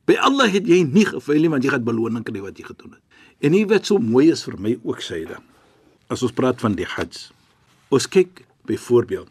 By 0.05 0.17
Allah 0.27 0.51
het 0.51 0.67
jy 0.67 0.81
nie 0.83 1.05
gefaal 1.07 1.39
nie 1.39 1.53
want 1.53 1.63
jy 1.63 1.71
gaan 1.71 1.85
beloning 1.87 2.25
kry 2.27 2.43
wat 2.43 2.59
jy 2.59 2.67
gedoen 2.67 2.97
het. 2.97 3.04
En 3.39 3.51
hier 3.51 3.67
wat 3.67 3.85
so 3.85 3.97
mooi 3.99 4.29
is 4.31 4.43
vir 4.47 4.59
my 4.59 4.77
ook 4.83 5.01
syde. 5.01 5.37
As 6.07 6.23
ons 6.23 6.35
praat 6.35 6.59
van 6.61 6.75
die 6.77 6.87
Hajj. 6.87 7.29
Ons 7.89 8.07
kyk 8.09 8.45
byvoorbeeld 8.65 9.29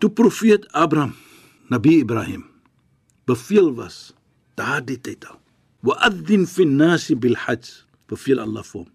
toe 0.00 0.10
profeet 0.10 0.64
Abraham, 0.72 1.12
Nabi 1.68 1.98
Ibrahim 2.00 2.46
beveel 3.28 3.68
was 3.76 4.12
daardie 4.58 4.98
tyd 5.00 5.26
al. 5.28 5.36
Wa'adhin 5.86 6.46
fi 6.48 6.64
nasi 6.66 7.14
bil 7.16 7.36
hajj. 7.38 7.84
Beveel 8.10 8.40
Allah 8.42 8.64
vir 8.66 8.80
hom. 8.82 8.88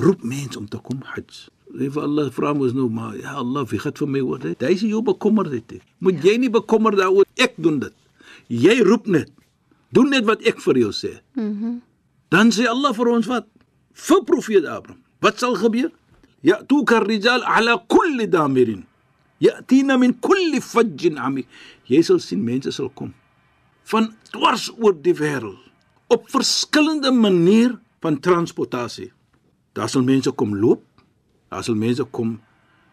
Roep 0.00 0.24
mense 0.26 0.58
om 0.58 0.66
te 0.68 0.80
kom 0.82 1.04
hajj. 1.12 1.46
Hy 1.76 1.90
vir 1.92 2.02
Allah 2.02 2.30
vra 2.34 2.54
mos 2.56 2.74
nou 2.76 2.88
maar 2.92 3.14
ja 3.20 3.36
Allah, 3.42 3.66
wie 3.70 3.78
gaan 3.82 3.94
vir 4.00 4.10
my 4.10 4.22
oor 4.24 4.40
dit? 4.42 4.64
Hy 4.64 4.74
sê 4.80 4.90
jy 4.90 5.02
bekommerd 5.06 5.54
dit. 5.54 5.76
Moet 6.02 6.24
jy 6.24 6.36
nie 6.42 6.50
bekommer 6.52 6.96
daaroor 6.98 7.28
ek 7.38 7.58
doen 7.62 7.78
dit. 7.84 7.94
Jy 8.50 8.80
roep 8.86 9.06
net. 9.12 9.30
Doen 9.94 10.10
net 10.14 10.26
wat 10.28 10.42
ek 10.46 10.58
vir 10.64 10.82
jou 10.86 10.94
sê. 10.94 11.18
Mhm. 11.36 11.52
Mm 11.52 11.82
Dan 12.26 12.48
sê 12.50 12.64
Allah 12.66 12.90
vir 12.90 13.06
ons 13.06 13.28
wat? 13.30 13.44
Vir 13.96 14.24
profeet 14.28 14.66
Abraham. 14.68 15.00
Wat 15.24 15.40
sal 15.40 15.56
gebeur? 15.56 15.90
Ja, 16.44 16.60
tu 16.68 16.82
kar 16.84 17.06
rijal 17.08 17.42
ala 17.42 17.78
kulli 17.88 18.28
damirin. 18.28 18.84
Ya'tina 19.40 19.96
min 19.96 20.12
kulli 20.20 20.60
fajjin 20.60 21.16
amik. 21.18 21.48
Jy 21.88 22.02
sal 22.04 22.20
sien 22.20 22.44
mense 22.44 22.72
sal 22.72 22.92
kom 22.94 23.14
van 23.86 24.10
dwars 24.34 24.66
oor 24.82 24.96
die 24.98 25.14
wêreld 25.14 25.62
op 26.10 26.26
verskillende 26.30 27.12
manier 27.14 27.76
van 28.02 28.18
transportasie. 28.22 29.12
Daar 29.78 29.90
sal 29.90 30.02
mense 30.06 30.30
kom 30.38 30.54
loop, 30.58 30.82
daar 31.50 31.64
sal 31.66 31.78
mense 31.78 32.04
kom 32.14 32.36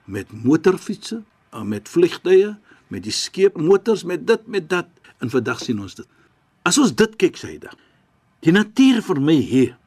met 0.06 0.32
motorfietsse, 0.34 1.22
uh, 1.54 1.62
met 1.62 1.90
vliegtye, 1.90 2.56
met 2.94 3.06
die 3.06 3.14
skeepmotors, 3.14 4.04
met 4.04 4.26
dit 4.28 4.48
met 4.48 4.70
dat. 4.70 4.90
En 5.22 5.30
vandag 5.30 5.62
sien 5.62 5.80
ons 5.82 5.96
dit. 5.96 6.08
As 6.68 6.78
ons 6.82 6.94
dit 6.94 7.16
kyk 7.22 7.38
syde. 7.40 7.72
Die 8.44 8.54
natuur 8.54 9.02
vir 9.06 9.22
my 9.24 9.38
hier 9.40 9.78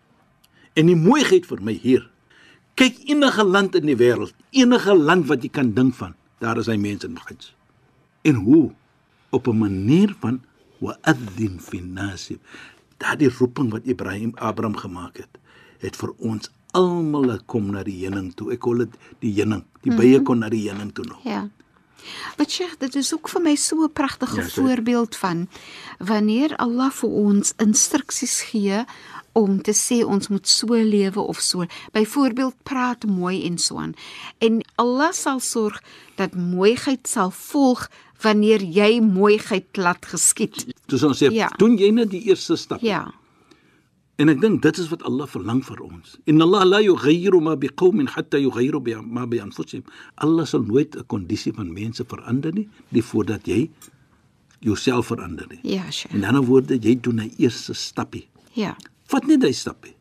en 0.76 0.90
die 0.90 0.99
mooiheid 0.99 1.47
vir 1.49 1.62
my 1.64 1.75
hier. 1.80 2.04
Kyk 2.76 2.99
enige 3.09 3.45
land 3.45 3.76
in 3.78 3.88
die 3.88 3.97
wêreld, 3.97 4.35
enige 4.52 4.95
land 4.95 5.28
wat 5.30 5.45
jy 5.45 5.50
kan 5.52 5.73
dink 5.76 5.97
van, 5.97 6.12
daar 6.45 6.61
is 6.61 6.68
hy 6.68 6.76
mense 6.80 7.09
in 7.09 7.16
Hajj. 7.16 7.52
En 8.28 8.42
hoe? 8.45 8.73
Op 9.30 9.49
'n 9.49 9.59
manier 9.59 10.14
van 10.21 10.42
wa'adhin 10.78 11.61
fi 11.61 11.80
nasib. 11.80 12.40
Daardie 12.99 13.30
roeping 13.38 13.71
wat 13.71 13.85
Ibrahim 13.85 14.33
Abraham 14.35 14.76
gemaak 14.76 15.16
het, 15.16 15.38
het 15.78 15.97
vir 15.97 16.12
ons 16.18 16.50
almal 16.73 17.38
kom 17.47 17.71
na 17.73 17.83
die 17.83 18.04
heuning 18.04 18.35
toe. 18.35 18.52
Ek 18.52 18.62
hoor 18.62 18.78
dit 18.85 18.95
die 19.21 19.33
heuning, 19.33 19.64
die 19.83 19.90
mm 19.90 19.97
-hmm. 19.99 20.11
bye 20.11 20.23
kon 20.23 20.38
na 20.38 20.49
die 20.49 20.68
heuning 20.68 20.92
toe 20.92 21.04
nou. 21.04 21.21
Ja. 21.25 21.49
Maar 22.37 22.47
Sheikh, 22.49 22.76
dit 22.78 22.95
is 22.95 23.14
ook 23.14 23.28
vir 23.28 23.42
my 23.42 23.54
so 23.54 23.85
'n 23.85 23.92
pragtige 23.92 24.40
Ja, 24.40 24.49
sorry. 24.49 24.68
voorbeeld 24.68 25.16
van 25.16 25.49
wanneer 25.99 26.56
Allah 26.56 26.90
vir 26.90 27.09
ons 27.09 27.52
instruksies 27.56 28.40
gee 28.40 28.85
om 29.37 29.59
te 29.62 29.73
sê 29.76 29.99
ons 30.05 30.28
moet 30.33 30.49
so 30.49 30.75
lewe 30.75 31.21
of 31.21 31.40
so. 31.45 31.66
Byvoorbeeld 31.93 32.55
praat 32.64 33.05
mooi 33.07 33.43
en 33.47 33.59
so 33.59 33.76
aan. 33.83 33.93
En 34.40 34.62
Allah 34.81 35.12
sal 35.12 35.40
sorg 35.45 35.83
dat 36.16 36.35
mooiheid 36.35 37.07
sal 37.09 37.31
volg 37.31 37.87
wanneer 38.25 38.62
jy 38.64 39.00
mooiheid 39.05 39.76
laat 39.76 40.07
geskied. 40.09 40.64
Soos 40.88 41.02
ons 41.05 41.19
sê, 41.23 41.28
Ja. 41.33 41.50
doen 41.59 41.76
jy 41.76 41.90
net 41.93 42.11
die 42.11 42.23
eerste 42.31 42.57
stap. 42.57 42.81
Ja. 42.81 43.12
En 44.16 44.28
ek 44.33 44.40
dink 44.40 44.62
dit 44.62 44.78
is 44.78 44.88
wat 44.88 45.02
Allah 45.05 45.26
verlang 45.28 45.61
vir 45.64 45.83
ons. 45.85 46.16
Inna 46.25 46.45
Allah 46.45 46.64
la 46.64 46.78
yughayyiru 46.81 47.40
ma 47.43 47.55
biqaumin 47.57 48.09
hatta 48.09 48.38
yughayyiru 48.40 48.81
bi 48.81 48.95
ma 49.05 49.26
bi 49.26 49.37
anfusihim. 49.40 49.85
Allah 50.25 50.47
sal 50.47 50.62
nooit 50.64 50.97
'n 50.97 51.05
kondisie 51.07 51.52
van 51.52 51.73
mense 51.73 52.02
verander 52.09 52.52
nie, 52.55 52.69
nie 52.88 53.02
voordat 53.02 53.45
jy 53.47 53.69
jouself 54.61 55.07
verander 55.07 55.47
nie. 55.50 55.61
Ja, 55.75 55.90
Sheikh. 55.90 56.14
In 56.14 56.25
ander 56.25 56.43
woorde, 56.43 56.78
jy 56.81 56.99
doen 57.00 57.21
'n 57.21 57.33
eerste 57.38 57.75
stappie. 57.75 58.26
Ja. 58.55 58.75
Vat 59.13 59.27
net 59.27 59.41
daai 59.41 59.55
stappie. 59.55 59.95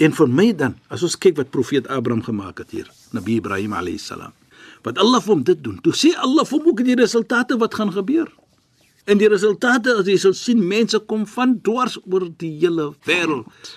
En 0.00 0.12
vir 0.16 0.28
my 0.30 0.50
dan, 0.56 0.76
as 0.92 1.04
ons 1.04 1.16
kyk 1.20 1.36
wat 1.40 1.52
profeet 1.54 1.88
Abraham 1.92 2.22
gemaak 2.24 2.62
het 2.62 2.72
hier, 2.72 2.90
Nabi 3.12 3.38
Ibrahim 3.40 3.74
alayhis 3.76 4.06
salam. 4.08 4.32
Wat 4.86 4.98
Allah 5.02 5.20
vir 5.24 5.34
hom 5.34 5.44
dit 5.44 5.62
doen. 5.62 5.78
Toe 5.82 5.94
sê 5.96 6.12
Allah 6.22 6.46
vir 6.46 6.58
hom 6.58 6.68
ook 6.70 6.84
die 6.86 6.98
resultate 6.98 7.58
wat 7.60 7.74
gaan 7.74 7.92
gebeur. 7.92 8.30
En 9.06 9.18
die 9.20 9.28
resultate 9.30 9.94
as 10.00 10.08
jy 10.10 10.16
sal 10.18 10.34
sien 10.34 10.62
mense 10.66 10.98
kom 11.10 11.26
van 11.30 11.56
dwars 11.66 11.98
oor 12.06 12.28
die 12.40 12.54
hele 12.62 12.92
wêreld. 13.06 13.74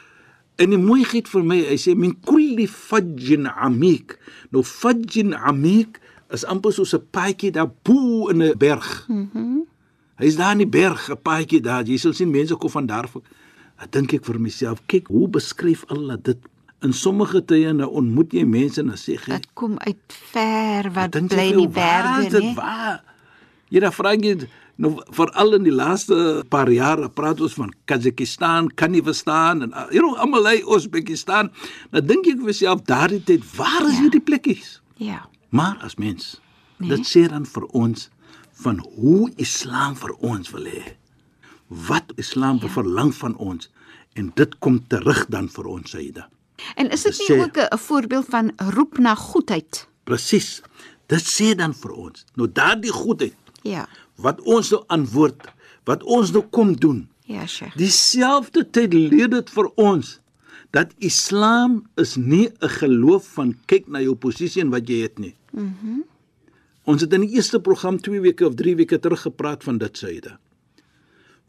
En 0.59 0.73
die 0.73 0.81
mooiheid 0.81 1.29
vir 1.31 1.45
my, 1.45 1.59
hy 1.69 1.77
sê 1.79 1.95
min 1.95 2.15
kulli 2.27 2.67
fajjin 2.69 3.47
amik. 3.49 4.17
Nou 4.53 4.63
fajjin 4.65 5.35
amik 5.37 6.01
is 6.35 6.45
amper 6.45 6.73
soos 6.73 6.93
'n 6.93 7.05
paadjie 7.11 7.51
daar 7.51 7.71
bo 7.83 8.29
in 8.29 8.41
'n 8.43 8.57
berg. 8.57 9.05
Mhm. 9.07 9.29
Mm 9.33 9.67
Hy's 10.19 10.35
daar 10.35 10.51
in 10.51 10.57
die 10.57 10.67
berg, 10.67 11.09
'n 11.09 11.21
paadjie 11.21 11.61
daar. 11.61 11.83
Jy 11.83 11.97
sal 11.97 12.13
sien 12.13 12.31
mense 12.31 12.55
kom 12.55 12.69
van 12.69 12.85
daar. 12.85 13.07
Ek 13.79 13.91
dink 13.95 14.13
ek 14.13 14.25
vir 14.27 14.39
myself, 14.43 14.81
kyk 14.91 15.07
hoe 15.13 15.27
beskryf 15.31 15.85
Allah 15.93 16.19
dit 16.19 16.39
in 16.83 16.93
sommige 16.95 17.41
tye 17.47 17.73
nou 17.75 17.89
ontmoet 17.99 18.33
jy 18.35 18.45
mense 18.47 18.79
en 18.81 18.91
dan 18.93 18.99
sê 18.99 19.17
jy 19.17 19.35
dit 19.35 19.47
kom 19.59 19.75
uit 19.83 20.17
ver 20.31 20.87
wat 20.95 21.15
bly 21.15 21.45
in 21.51 21.61
die 21.63 21.71
berge, 21.75 22.39
nee. 22.39 22.55
Waar? 22.55 23.01
Jy 23.69 23.83
dan 23.83 23.93
vra 23.93 24.13
jy 24.15 24.35
nou 24.79 24.93
veral 25.15 25.57
in 25.57 25.65
die 25.67 25.75
laaste 25.75 26.15
paar 26.51 26.71
jare 26.71 27.09
praat 27.11 27.41
ons 27.43 27.57
van 27.59 27.73
Kazakhstan, 27.89 28.69
kan 28.79 28.93
nie 28.95 29.03
verstaan 29.03 29.65
en 29.67 29.75
you 29.91 30.03
know 30.03 30.15
almal 30.15 30.45
lei 30.47 30.59
Uzbekistan. 30.63 31.51
Nou 31.91 32.03
dink 32.03 32.29
ek 32.31 32.39
vir 32.39 32.51
myself 32.51 32.85
daardie 32.87 33.23
tyd, 33.27 33.43
waar 33.57 33.83
is 33.83 33.97
ja. 33.97 34.05
hierdie 34.05 34.23
plekkies? 34.23 34.77
Ja. 35.03 35.25
Maar 35.51 35.83
as 35.83 35.97
mens 35.99 36.37
nee. 36.77 36.93
dit 36.93 37.03
sê 37.07 37.27
dan 37.27 37.47
vir 37.47 37.67
ons 37.75 38.07
van 38.63 38.79
hoe 38.95 39.27
Islam 39.39 39.99
vir 39.99 40.15
ons 40.19 40.55
wil 40.55 40.71
hê. 40.71 40.95
Wat 41.69 42.13
Islam 42.17 42.57
ja. 42.61 42.67
verlang 42.73 43.13
van 43.15 43.35
ons 43.37 43.69
en 44.17 44.31
dit 44.35 44.57
kom 44.59 44.81
terug 44.87 45.25
dan 45.29 45.49
vir 45.53 45.65
ons 45.69 45.89
Saida. 45.89 46.29
En 46.75 46.89
is 46.91 47.05
dit 47.05 47.17
nie 47.19 47.27
sê, 47.27 47.37
ook 47.43 47.57
'n 47.57 47.77
voorbeeld 47.77 48.25
van 48.29 48.51
roep 48.57 48.97
na 48.97 49.15
goedheid? 49.15 49.87
Presies. 50.03 50.61
Dit 51.07 51.23
sê 51.25 51.55
dan 51.55 51.73
vir 51.73 51.91
ons, 51.91 52.25
nou 52.35 52.49
daardie 52.51 52.91
goedheid. 52.91 53.37
Ja. 53.61 53.87
Wat 54.15 54.41
ons 54.41 54.69
nou 54.69 54.83
antwoord, 54.87 55.47
wat 55.83 56.03
ons 56.03 56.31
nou 56.31 56.43
kom 56.49 56.75
doen. 56.75 57.09
Ja, 57.23 57.45
Sheikh. 57.45 57.75
Dieselfde 57.77 58.69
tyd 58.69 58.93
leer 58.93 59.29
dit 59.29 59.49
vir 59.49 59.71
ons 59.75 60.19
dat 60.71 60.93
Islam 60.97 61.89
is 61.95 62.15
nie 62.15 62.49
'n 62.49 62.69
geloof 62.69 63.27
van 63.33 63.57
kyk 63.65 63.87
na 63.87 64.01
jou 64.01 64.15
posisie 64.15 64.61
en 64.61 64.69
wat 64.69 64.87
jy 64.87 65.01
het 65.01 65.19
nie. 65.19 65.35
Mhm. 65.51 65.65
Mm 65.65 66.03
ons 66.89 67.01
het 67.01 67.13
in 67.13 67.21
die 67.21 67.35
eerste 67.37 67.59
program 67.61 67.99
2 68.01 68.21
weke 68.21 68.47
of 68.47 68.55
3 68.55 68.75
weke 68.75 68.99
terug 68.99 69.21
gepraat 69.21 69.63
van 69.63 69.77
dit 69.77 69.97
syde. 69.97 70.37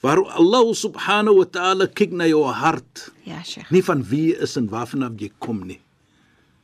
Waar 0.00 0.24
Allah 0.32 0.64
subhanahu 0.72 1.42
wa 1.42 1.44
ta'ala 1.44 1.86
kyk 1.86 2.14
na 2.16 2.24
jou 2.24 2.46
hart. 2.48 3.10
Ja, 3.28 3.42
Sheikh. 3.44 3.68
Nie 3.70 3.84
van 3.84 4.00
wie 4.08 4.30
jy 4.32 4.40
is 4.46 4.56
en 4.56 4.70
waarvan 4.72 5.04
af 5.04 5.18
jy 5.20 5.28
kom 5.44 5.60
nie. 5.68 5.80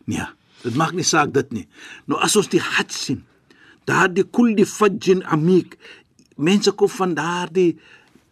Nee, 0.08 0.24
dit 0.62 0.76
maak 0.78 0.94
nie 0.96 1.04
saak 1.04 1.34
dit 1.36 1.52
nie. 1.52 1.66
Nou 2.08 2.16
as 2.24 2.36
ons 2.40 2.48
die 2.48 2.62
hart 2.62 2.94
sien, 2.96 3.20
daardie 3.84 4.24
kulli 4.24 4.64
fajjin 4.64 5.20
amik, 5.28 5.76
mense 6.40 6.72
kom 6.72 6.88
van 6.96 7.12
daardie 7.18 7.76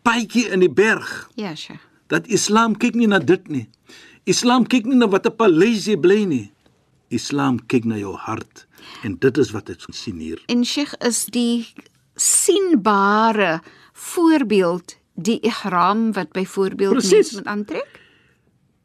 paadjie 0.04 0.48
in 0.56 0.64
die 0.64 0.72
berg. 0.72 1.28
Ja, 1.36 1.52
Sheikh. 1.52 1.84
Dat 2.08 2.28
Islam 2.32 2.76
kyk 2.80 2.96
nie 2.96 3.08
na 3.10 3.20
dit 3.20 3.44
nie. 3.52 3.66
Islam 4.24 4.64
kyk 4.64 4.88
nie 4.88 4.96
na 4.96 5.08
wat 5.12 5.26
'n 5.28 5.36
paleis 5.36 5.84
jy 5.84 5.96
bly 6.00 6.24
nie. 6.24 6.52
Islam 7.12 7.60
kyk 7.60 7.84
na 7.84 7.96
jou 8.00 8.16
hart 8.16 8.66
en 9.04 9.16
dit 9.20 9.38
is 9.38 9.52
wat 9.52 9.68
ek 9.68 9.84
sien 9.92 10.18
hier. 10.18 10.40
En 10.48 10.64
Sheikh 10.64 10.94
is 11.04 11.26
die 11.26 11.66
sienbare 12.16 13.60
voorbeeld 13.94 14.96
die 15.14 15.38
ihram 15.40 16.12
wat 16.12 16.32
byvoorbeeld 16.32 17.10
mense 17.10 17.34
moet 17.34 17.46
aantrek? 17.46 18.00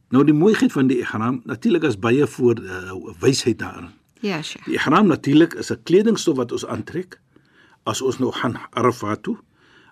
Nou 0.09 0.23
die 0.25 0.33
mooiheid 0.33 0.71
van 0.71 0.87
die 0.89 0.97
ihram, 1.01 1.41
natuurlik 1.45 1.83
is 1.83 1.97
baie 1.99 2.27
voor 2.27 2.61
uh, 2.61 2.93
wysheid 3.19 3.59
daarin. 3.59 3.89
Ja, 4.21 4.41
Sheikh. 4.41 4.65
Die 4.65 4.77
ihram 4.77 5.07
natuurlik 5.07 5.53
is 5.53 5.71
'n 5.71 5.83
kledingstof 5.83 6.37
wat 6.37 6.51
ons 6.51 6.65
aantrek 6.65 7.19
as 7.83 8.01
ons 8.01 8.17
nou 8.17 8.31
gaan 8.31 8.57
Arafat 8.69 9.23
toe. 9.23 9.37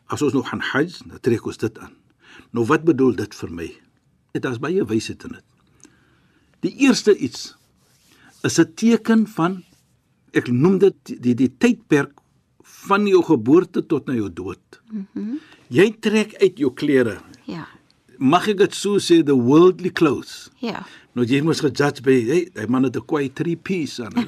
As 0.05 0.21
ons 0.21 0.33
nou 0.33 0.43
gaan 0.45 0.59
Hajj, 0.59 1.01
dan 1.05 1.19
trek 1.19 1.45
ons 1.45 1.57
dit 1.57 1.79
aan. 1.79 1.93
Nou 2.51 2.65
wat 2.65 2.83
bedoel 2.83 3.15
dit 3.15 3.36
vir 3.36 3.51
my? 3.51 3.67
Dit 4.31 4.45
is 4.45 4.59
baie 4.59 4.86
wysheid 4.86 5.24
in 5.24 5.29
dit. 5.29 5.43
Die 6.59 6.75
eerste 6.88 7.17
iets 7.17 7.55
is 8.43 8.59
'n 8.59 8.74
teken 8.74 9.27
van 9.27 9.63
ek 10.31 10.47
noem 10.47 10.77
dit 10.77 10.95
die 11.03 11.19
die, 11.19 11.36
die 11.36 11.57
tydperk 11.57 12.19
van 12.88 13.08
jou 13.08 13.24
geboorte 13.24 13.86
tot 13.86 14.08
na 14.08 14.17
jou 14.17 14.34
dood. 14.34 14.82
Mhm. 14.91 15.06
Mm 15.13 15.39
jy 15.67 15.89
trek 16.00 16.32
uit 16.39 16.62
jou 16.62 16.70
klere. 16.72 17.17
Ja. 17.44 17.65
Mag 18.17 18.46
ek 18.48 18.62
dit 18.62 18.75
so 18.75 19.01
sê 19.03 19.20
the 19.25 19.36
worldly 19.36 19.91
clothes. 19.91 20.48
Ja. 20.63 20.86
Nou 21.17 21.25
jy 21.27 21.41
moet 21.44 21.60
gejudge 21.60 22.06
by 22.06 22.15
hey, 22.27 22.44
hy 22.56 22.67
man 22.72 22.88
het 22.88 22.96
'n 22.96 23.06
kwai 23.06 23.27
3 23.34 23.56
piece 23.56 24.03
aan. 24.03 24.15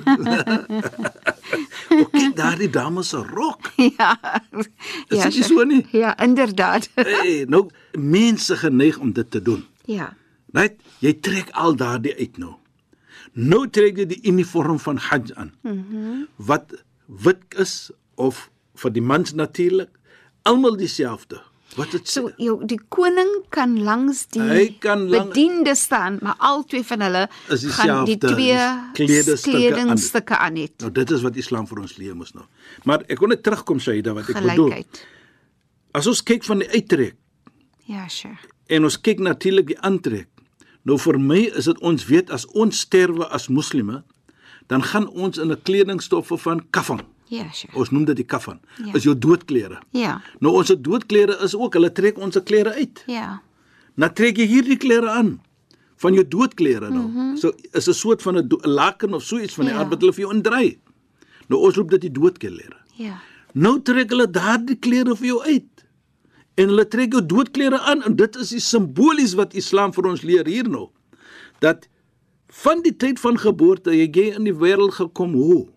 okay, 2.01 2.31
daardie 2.35 2.69
dame 2.69 3.03
se 3.03 3.17
rok. 3.17 3.71
Ja. 3.99 4.17
Is 5.07 5.23
ja, 5.23 5.29
dit 5.29 5.45
so 5.45 5.63
nie? 5.63 5.85
Ja, 5.91 6.19
inderdaad. 6.19 6.89
hey, 6.95 7.45
nou 7.47 7.69
mense 7.93 8.57
geneig 8.57 8.97
om 8.97 9.13
dit 9.13 9.31
te 9.31 9.41
doen. 9.41 9.65
Ja. 9.85 10.15
Net 10.51 10.75
jy 10.99 11.13
trek 11.13 11.49
al 11.51 11.75
daardie 11.75 12.15
uit 12.17 12.37
nou. 12.37 12.55
Nou 13.33 13.69
trek 13.69 13.97
jy 13.97 14.05
die 14.05 14.21
uniform 14.27 14.79
van 14.79 14.97
Hajj 14.97 15.33
aan. 15.35 15.53
Mhm. 15.61 15.77
Mm 15.93 16.27
wat 16.35 16.83
wit 17.05 17.55
is 17.57 17.91
of 18.19 18.47
vir 18.79 18.95
die 18.95 19.03
mans 19.03 19.33
natuurlik 19.37 19.91
almal 20.47 20.77
dieselfde. 20.79 21.41
Wat 21.77 21.91
dit 21.93 22.07
so 22.09 22.31
jou 22.41 22.55
die 22.65 22.79
koning 22.89 23.29
kan 23.53 23.75
langs 23.85 24.23
die 24.33 24.71
kan 24.81 25.03
lang, 25.11 25.29
bediende 25.29 25.75
staan, 25.77 26.17
maar 26.25 26.39
al 26.41 26.63
twee 26.65 26.83
van 26.83 27.03
hulle 27.05 27.27
is 27.53 27.65
gaan 27.77 28.07
die 28.09 28.17
twee 28.17 28.57
kledingstukke 28.97 30.37
aan 30.37 30.57
het. 30.57 30.79
Nou 30.81 30.91
dit 30.91 31.13
is 31.13 31.21
wat 31.25 31.37
Islam 31.37 31.69
vir 31.69 31.83
ons 31.85 31.95
leer 32.01 32.17
mos 32.17 32.33
nou. 32.33 32.47
Maar 32.89 33.05
ek 33.07 33.21
wil 33.21 33.35
net 33.35 33.45
terugkom 33.45 33.81
Shaida 33.83 34.15
wat 34.17 34.31
ek 34.33 34.41
Gelijkheid. 34.41 34.89
bedoel. 34.89 35.05
As 35.99 36.09
ons 36.09 36.23
kyk 36.25 36.43
van 36.49 36.63
die 36.63 36.69
uittrek. 36.73 37.15
Ja, 37.89 38.07
Sheikh. 38.09 38.49
En 38.69 38.85
ons 38.85 38.97
kyk 39.01 39.21
natuurlik 39.25 39.71
die 39.71 39.79
aantrek. 39.85 40.27
Nou 40.85 40.97
vir 41.01 41.19
my 41.21 41.43
is 41.57 41.69
dit 41.69 41.79
ons 41.85 42.05
weet 42.09 42.33
as 42.33 42.47
ons 42.57 42.81
sterwe 42.85 43.29
as 43.29 43.49
moslime, 43.49 44.03
dan 44.69 44.83
gaan 44.85 45.07
ons 45.09 45.37
in 45.37 45.51
'n 45.51 45.61
kledingstoffe 45.61 46.41
van 46.41 46.65
kafan. 46.69 47.05
Ja, 47.29 47.45
sure. 47.53 47.75
Ons 47.77 47.91
noem 47.93 48.07
dit 48.09 48.17
die 48.23 48.25
kafan. 48.25 48.57
Ja. 48.81 48.95
Is 48.97 49.05
jou 49.05 49.13
doodklere. 49.13 49.77
Ja. 49.93 50.15
Nou 50.41 50.55
ons 50.57 50.73
doodklere 50.73 51.37
is 51.45 51.53
ook, 51.55 51.77
hulle 51.77 51.91
trek 51.93 52.17
ons 52.17 52.39
klere 52.43 52.73
uit. 52.79 53.03
Ja. 53.05 53.41
Nou 53.99 54.09
trek 54.17 54.39
jy 54.41 54.47
hierdie 54.49 54.79
klere 54.81 55.11
aan 55.13 55.35
van 55.99 56.15
jou 56.15 56.23
doodklere 56.27 56.89
nou. 56.89 57.05
Mm 57.05 57.15
-hmm. 57.15 57.37
So 57.37 57.53
is 57.71 57.87
'n 57.87 57.93
soort 57.93 58.21
van 58.21 58.37
'n 58.37 58.47
laken 58.61 59.13
of 59.13 59.23
so 59.23 59.39
iets 59.39 59.53
van 59.53 59.65
die 59.65 59.73
ja. 59.73 59.79
aard 59.79 59.89
wat 59.89 60.01
hulle 60.01 60.13
vir 60.13 60.23
jou 60.25 60.33
indry. 60.35 60.79
Nou 61.47 61.61
ons 61.61 61.75
roep 61.75 61.89
dit 61.89 62.01
die 62.01 62.11
doodklere. 62.11 62.77
Ja. 62.95 63.21
Nou 63.53 63.81
trek 63.81 64.09
hulle 64.09 64.29
daardie 64.29 64.79
klere 64.79 65.15
vir 65.15 65.25
jou 65.25 65.41
uit. 65.43 65.85
En 66.55 66.67
hulle 66.67 66.87
trek 66.87 67.11
jou 67.11 67.25
doodklere 67.25 67.79
aan 67.79 68.03
en 68.03 68.15
dit 68.15 68.35
is 68.35 68.49
die 68.49 68.59
simbolies 68.59 69.33
wat 69.33 69.53
Islam 69.53 69.93
vir 69.93 70.05
ons 70.05 70.21
leer 70.21 70.47
hier 70.47 70.69
nou. 70.69 70.89
Dat 71.59 71.87
van 72.47 72.81
die 72.81 72.95
tyd 72.95 73.19
van 73.19 73.37
geboorte 73.37 73.91
jy 73.91 74.33
in 74.35 74.43
die 74.43 74.53
wêreld 74.53 74.93
gekom 74.93 75.33
hoe 75.33 75.67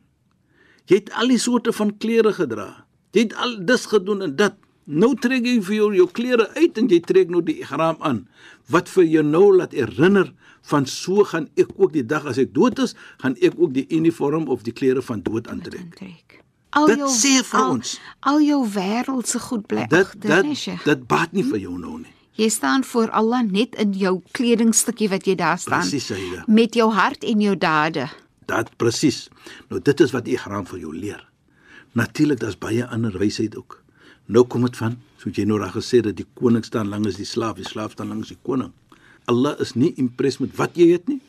Jy 0.91 1.03
het 1.03 1.12
al 1.19 1.33
die 1.33 1.39
soorte 1.39 1.73
van 1.73 1.95
klere 2.03 2.33
gedra. 2.37 2.85
Jy 3.12 3.29
het 3.29 3.35
al 3.35 3.59
dis 3.67 3.87
gedoen 3.87 4.23
en 4.27 4.37
dit. 4.37 4.59
Nou 4.85 5.12
trek 5.15 5.45
jy 5.47 5.61
vir 5.62 5.77
jou, 5.77 5.89
jou 5.95 6.09
klere 6.11 6.49
uit 6.57 6.79
en 6.81 6.89
jy 6.91 6.99
trek 7.07 7.31
nou 7.31 7.43
die 7.47 7.61
ihram 7.62 8.01
aan. 8.03 8.25
Wat 8.73 8.91
vir 8.91 9.05
jou 9.07 9.23
nou 9.23 9.45
laat 9.57 9.77
herinner 9.77 10.33
van 10.71 10.87
so 10.87 11.23
gaan 11.25 11.47
ek 11.59 11.71
ook 11.77 11.93
die 11.95 12.07
dag 12.07 12.27
as 12.27 12.41
ek 12.43 12.51
dood 12.55 12.83
is, 12.83 12.97
gaan 13.23 13.37
ek 13.41 13.55
ook 13.59 13.75
die 13.77 13.87
uniform 13.95 14.49
of 14.51 14.65
die 14.67 14.75
klere 14.75 15.03
van 15.03 15.23
dood 15.23 15.49
aantrek. 15.51 16.43
Al 16.73 16.89
dit 16.89 17.03
jou 17.03 17.11
sê 17.12 17.35
vir 17.45 17.61
al, 17.61 17.77
ons. 17.77 17.95
Al 18.27 18.43
jou 18.43 18.59
wêreldse 18.75 19.39
goed 19.47 19.67
bly 19.71 19.87
agter, 19.87 20.43
dit 20.43 20.85
dit 20.87 21.07
baat 21.07 21.33
nie 21.37 21.45
vir 21.47 21.62
jou 21.67 21.77
nou 21.79 21.99
nie. 22.01 22.11
Jy 22.41 22.49
staan 22.49 22.85
voor 22.89 23.11
Allah 23.12 23.43
net 23.45 23.77
in 23.77 23.93
jou 23.93 24.17
kledingstukkie 24.33 25.11
wat 25.12 25.27
jy 25.29 25.35
daar 25.37 25.61
staan. 25.61 25.85
Presies, 25.85 26.47
met 26.49 26.75
jou 26.75 26.89
hart 26.91 27.27
en 27.29 27.43
jou 27.45 27.57
dade. 27.61 28.09
Dat 28.53 28.75
presies. 28.77 29.29
Nou 29.71 29.81
dit 29.81 30.01
is 30.05 30.13
wat 30.13 30.29
Ihram 30.29 30.67
vir 30.69 30.83
jou 30.85 30.93
leer. 30.93 31.23
Natuurlik 31.97 32.41
daar's 32.41 32.59
baie 32.59 32.85
ander 32.87 33.17
wysheid 33.21 33.57
ook. 33.57 33.79
Nou 34.33 34.45
kom 34.49 34.67
dit 34.69 34.77
van, 34.79 34.99
soos 35.21 35.37
jy 35.37 35.45
nou 35.49 35.59
reg 35.61 35.75
gesê 35.77 36.01
het, 36.01 36.11
dat 36.11 36.19
die 36.21 36.29
koning 36.39 36.65
staan 36.65 36.93
langs 36.93 37.19
die 37.19 37.29
slaaf, 37.29 37.57
die 37.59 37.69
slaaf 37.69 37.97
staan 37.97 38.13
langs 38.13 38.33
die 38.33 38.39
koning. 38.45 38.71
Allah 39.31 39.59
is 39.63 39.75
nie 39.79 39.93
impressed 40.01 40.43
met 40.45 40.55
wat 40.59 40.77
jy 40.79 40.93
het 40.93 41.09
nie. 41.11 41.21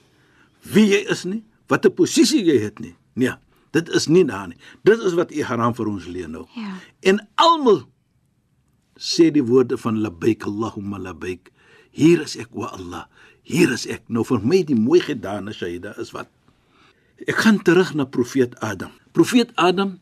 Wie 0.73 0.85
jy 0.91 1.01
is 1.11 1.23
nie, 1.29 1.41
watter 1.71 1.93
posisie 1.93 2.43
jy 2.43 2.59
het 2.63 2.79
nie. 2.83 2.93
Nee, 3.19 3.33
dit 3.75 3.89
is 3.95 4.07
nie 4.11 4.23
daar 4.27 4.49
nie. 4.51 4.59
Dit 4.87 5.03
is 5.03 5.17
wat 5.17 5.33
Ihram 5.35 5.75
vir 5.77 5.89
ons 5.91 6.07
leer 6.09 6.29
nou. 6.31 6.45
Ja. 6.57 6.77
En 7.11 7.23
almal 7.41 7.83
sê 8.99 9.29
die 9.33 9.43
woorde 9.45 9.77
van 9.79 9.99
labbaik 10.03 10.45
Allahumma 10.49 11.01
labbaik. 11.01 11.51
Hier 11.93 12.23
is 12.23 12.37
ek, 12.39 12.53
o 12.55 12.65
Allah. 12.67 13.05
Hier 13.45 13.73
is 13.73 13.85
ek. 13.89 14.05
Nou 14.07 14.23
vir 14.27 14.41
my 14.45 14.63
die 14.65 14.77
mooi 14.79 15.01
gedane 15.03 15.53
Shaida 15.53 15.93
is 16.01 16.13
wat 16.15 16.31
Ek 17.21 17.37
gaan 17.45 17.61
terug 17.61 17.93
na 17.93 18.05
profeet 18.05 18.55
Adam. 18.59 18.91
Profeet 19.11 19.51
Adam 19.55 19.99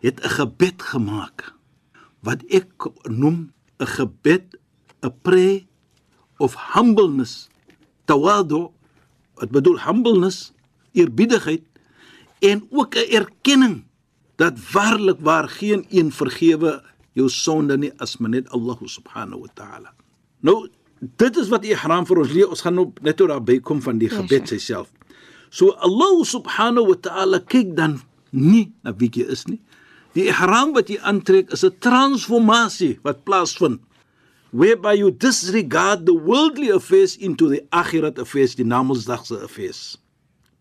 het 0.00 0.20
'n 0.20 0.28
gebed 0.28 0.82
gemaak 0.82 1.54
wat 2.20 2.42
ek 2.48 2.70
noem 3.02 3.52
'n 3.78 3.86
gebed, 3.86 4.56
'n 5.02 5.12
prayer 5.22 5.66
of 6.38 6.56
humbleness 6.72 7.48
tawadu 8.04 8.70
wat 9.36 9.50
bedoel 9.50 9.80
humbleness, 9.80 10.52
eerbiedigheid 10.92 11.62
en 12.38 12.66
ook 12.70 12.94
'n 12.94 13.10
erkenning 13.10 13.84
dat 14.36 14.70
waarlik 14.72 15.20
waar 15.20 15.48
geen 15.48 15.86
een 15.88 16.12
vergewe 16.12 16.84
jou 17.12 17.28
sonde 17.28 17.78
nie 17.78 17.92
as 17.96 18.16
maar 18.16 18.30
net 18.30 18.48
Allah 18.48 18.76
subhanahu 18.84 19.40
wa 19.40 19.50
ta'ala. 19.54 19.94
Nou 20.40 20.68
dit 21.16 21.36
is 21.36 21.48
wat 21.48 21.64
ihram 21.64 22.06
vir 22.06 22.18
ons 22.18 22.32
leer. 22.32 22.48
Ons 22.48 22.60
gaan 22.60 22.74
nou 22.74 22.92
net 23.00 23.20
oor 23.20 23.28
daarby 23.28 23.60
kom 23.60 23.82
van 23.82 23.98
die 23.98 24.08
gebed 24.08 24.48
self. 24.60 24.92
So 25.50 25.72
Allah 25.78 26.24
subhanahu 26.24 26.88
wa 26.90 26.98
ta'ala 26.98 27.40
kyk 27.40 27.76
dan 27.76 28.02
nie 28.32 28.72
na 28.82 28.92
wie 28.92 29.10
jy 29.10 29.26
is 29.30 29.46
nie. 29.46 29.60
Die 30.16 30.28
ihram 30.30 30.72
wat 30.74 30.90
jy 30.90 30.98
aantrek 31.04 31.52
is 31.52 31.64
'n 31.64 31.76
transformasie 31.80 32.98
wat 33.04 33.24
plaasvind 33.24 33.80
whereby 34.50 34.94
you 34.94 35.10
disregard 35.10 36.06
the 36.06 36.14
worldly 36.14 36.70
affairs 36.70 37.16
into 37.16 37.48
the 37.48 37.60
akhirat 37.72 38.18
affairs, 38.18 38.54
die 38.54 38.64
namedsdagse 38.64 39.36
affairs. 39.42 39.98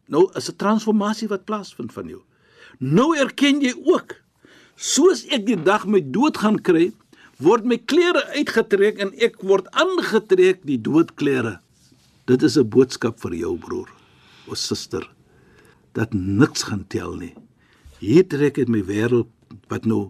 Nou 0.08 0.30
is 0.36 0.50
'n 0.50 0.56
transformasie 0.58 1.28
wat 1.28 1.46
plaasvind 1.46 1.94
van 1.94 2.08
jou. 2.08 2.22
Nou 2.80 3.16
erken 3.18 3.62
jy 3.62 3.74
ook 3.86 4.16
soos 4.76 5.26
ek 5.32 5.46
die 5.46 5.64
dag 5.64 5.88
my 5.88 6.02
dood 6.02 6.38
gaan 6.38 6.60
kry, 6.62 6.92
word 7.40 7.66
my 7.66 7.78
klere 7.78 8.24
uitgetrek 8.36 9.00
en 9.00 9.14
ek 9.20 9.42
word 9.42 9.68
aangetrek 9.72 10.64
die 10.64 10.82
doodklere. 10.82 11.60
Dit 12.26 12.44
is 12.44 12.58
'n 12.58 12.70
boodskap 12.70 13.20
vir 13.20 13.34
jou 13.34 13.58
broer 13.58 13.90
of 14.48 14.58
suster 14.58 15.06
dat 15.96 16.14
niks 16.14 16.68
gaan 16.68 16.84
tel 16.88 17.16
nie. 17.16 17.34
Hier 18.04 18.26
trek 18.28 18.60
ek 18.60 18.70
my 18.72 18.82
wêreld 18.84 19.32
wat 19.72 19.88
nou 19.88 20.10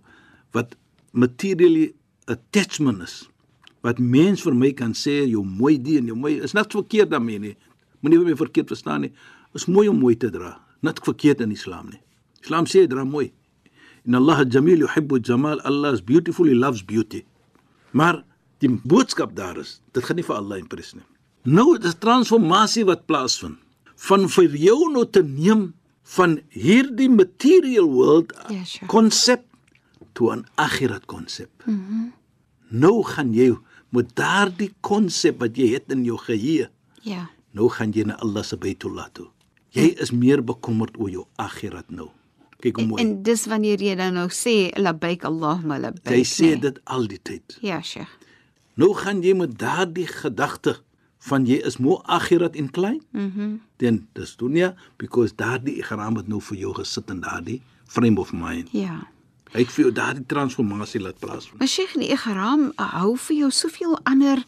wat 0.56 0.74
materially 1.14 1.92
attachment 2.32 3.04
is. 3.06 3.16
Wat 3.86 4.02
mens 4.02 4.42
vir 4.42 4.56
my 4.58 4.72
kan 4.74 4.96
sê 4.98 5.22
jou 5.30 5.44
mooi 5.46 5.78
die 5.78 6.00
en 6.02 6.10
jou 6.10 6.18
mooi 6.18 6.40
is 6.42 6.56
niks 6.58 6.74
verkeerd 6.74 7.14
daarmee 7.14 7.42
nie. 7.42 7.56
Moenie 8.02 8.24
my 8.24 8.38
verkeerd 8.40 8.74
verstaan 8.74 9.06
nie. 9.06 9.12
Is 9.54 9.68
mooi 9.70 9.88
om 9.92 10.00
mooi 10.02 10.16
te 10.18 10.32
dra. 10.34 10.56
Niks 10.82 11.06
verkeerd 11.06 11.44
in 11.46 11.54
Islam 11.54 11.92
nie. 11.94 12.02
Islam 12.42 12.66
sê 12.70 12.88
dra 12.90 13.06
mooi. 13.06 13.30
In 14.06 14.18
Allah 14.18 14.44
jamil 14.50 14.82
yuhibbu 14.86 15.22
jamal. 15.22 15.62
Allah 15.66 15.94
is 15.94 16.02
beautiful, 16.02 16.50
he 16.50 16.58
loves 16.58 16.82
beauty. 16.86 17.24
Maar 17.94 18.24
die 18.62 18.70
boodskap 18.70 19.36
daar 19.38 19.58
is, 19.62 19.80
dit 19.94 20.04
gaan 20.04 20.18
nie 20.18 20.26
vir 20.26 20.36
Allah 20.36 20.60
impres 20.62 20.96
nie. 20.98 21.06
Nou 21.46 21.76
dit 21.78 21.86
is 21.86 21.98
transformasie 22.02 22.86
wat 22.90 23.06
plaasvind 23.06 23.62
van 23.96 24.30
vir 24.30 24.56
jou 24.56 24.92
nou 24.92 25.06
te 25.10 25.24
neem 25.24 25.74
van 26.16 26.40
hierdie 26.50 27.10
material 27.10 27.88
world 27.90 28.34
Ja, 28.50 28.64
sure. 28.64 28.86
konsep 28.88 29.46
toe 30.14 30.36
'n 30.36 30.46
akhirat 30.56 31.06
konsep. 31.06 31.50
Mm 31.66 31.86
-hmm. 31.88 32.14
Nou 32.70 33.04
gaan 33.04 33.34
jy 33.34 33.56
met 33.90 34.16
daardie 34.16 34.74
konsep 34.82 35.40
wat 35.40 35.58
jy 35.58 35.74
het 35.74 35.92
in 35.92 36.04
jou 36.04 36.18
geheue, 36.18 36.70
Ja. 37.02 37.30
nou 37.52 37.70
gaan 37.70 37.92
jy 37.92 38.04
na 38.04 38.18
Allah 38.20 38.44
se 38.44 38.58
Baitullah 38.58 39.08
toe. 39.14 39.28
Jy 39.70 39.96
is 40.00 40.12
meer 40.12 40.44
bekommerd 40.44 40.98
oor 41.00 41.10
jou 41.10 41.26
akhirat 41.36 41.90
nou. 41.90 42.10
Kyk 42.60 42.76
hoe 42.76 42.86
mooi. 42.86 43.02
En 43.04 43.24
dis 43.24 43.46
wanneer 43.46 43.82
jy 43.82 43.96
dan 43.96 44.14
nou 44.14 44.30
sê 44.32 44.72
labbaik 44.80 45.24
Allahumma 45.24 45.80
labbaik. 45.80 46.16
Jy 46.16 46.24
sê 46.24 46.42
nee. 46.42 46.60
dit 46.60 46.80
al 46.84 47.08
die 47.08 47.20
tyd. 47.22 47.58
Ja, 47.62 47.82
Sheikh. 47.82 48.10
Nou 48.76 48.94
gaan 48.94 49.22
jy 49.24 49.34
met 49.36 49.58
daardie 49.60 50.08
gedagte 50.08 50.82
van 51.26 51.46
jy 51.46 51.58
is 51.66 51.78
mo 51.82 52.02
akhirat 52.06 52.56
in 52.56 52.72
klein. 52.72 53.02
Mhm. 53.12 53.32
Mm 53.40 53.62
Dan 53.78 54.08
dis 54.14 54.36
dunia 54.40 54.76
because 54.98 55.36
daardie 55.36 55.76
ihram 55.82 56.16
het 56.16 56.28
nou 56.28 56.40
vir 56.42 56.58
jou 56.58 56.74
gesit 56.74 57.10
in 57.10 57.20
daardie 57.20 57.62
frame 57.86 58.20
of 58.20 58.32
mind. 58.34 58.70
Ja. 58.72 59.08
Hy 59.52 59.60
het 59.60 59.72
vir 59.72 59.84
jou 59.84 59.92
daardie 59.94 60.24
transformasie 60.26 61.02
laat 61.02 61.20
plaasvind. 61.20 61.60
Maar 61.60 61.68
Sheikh, 61.68 61.94
die 62.00 62.08
ihram 62.12 62.72
hou 62.76 63.18
vir 63.18 63.36
jou 63.36 63.52
soveel 63.52 64.00
ander 64.04 64.46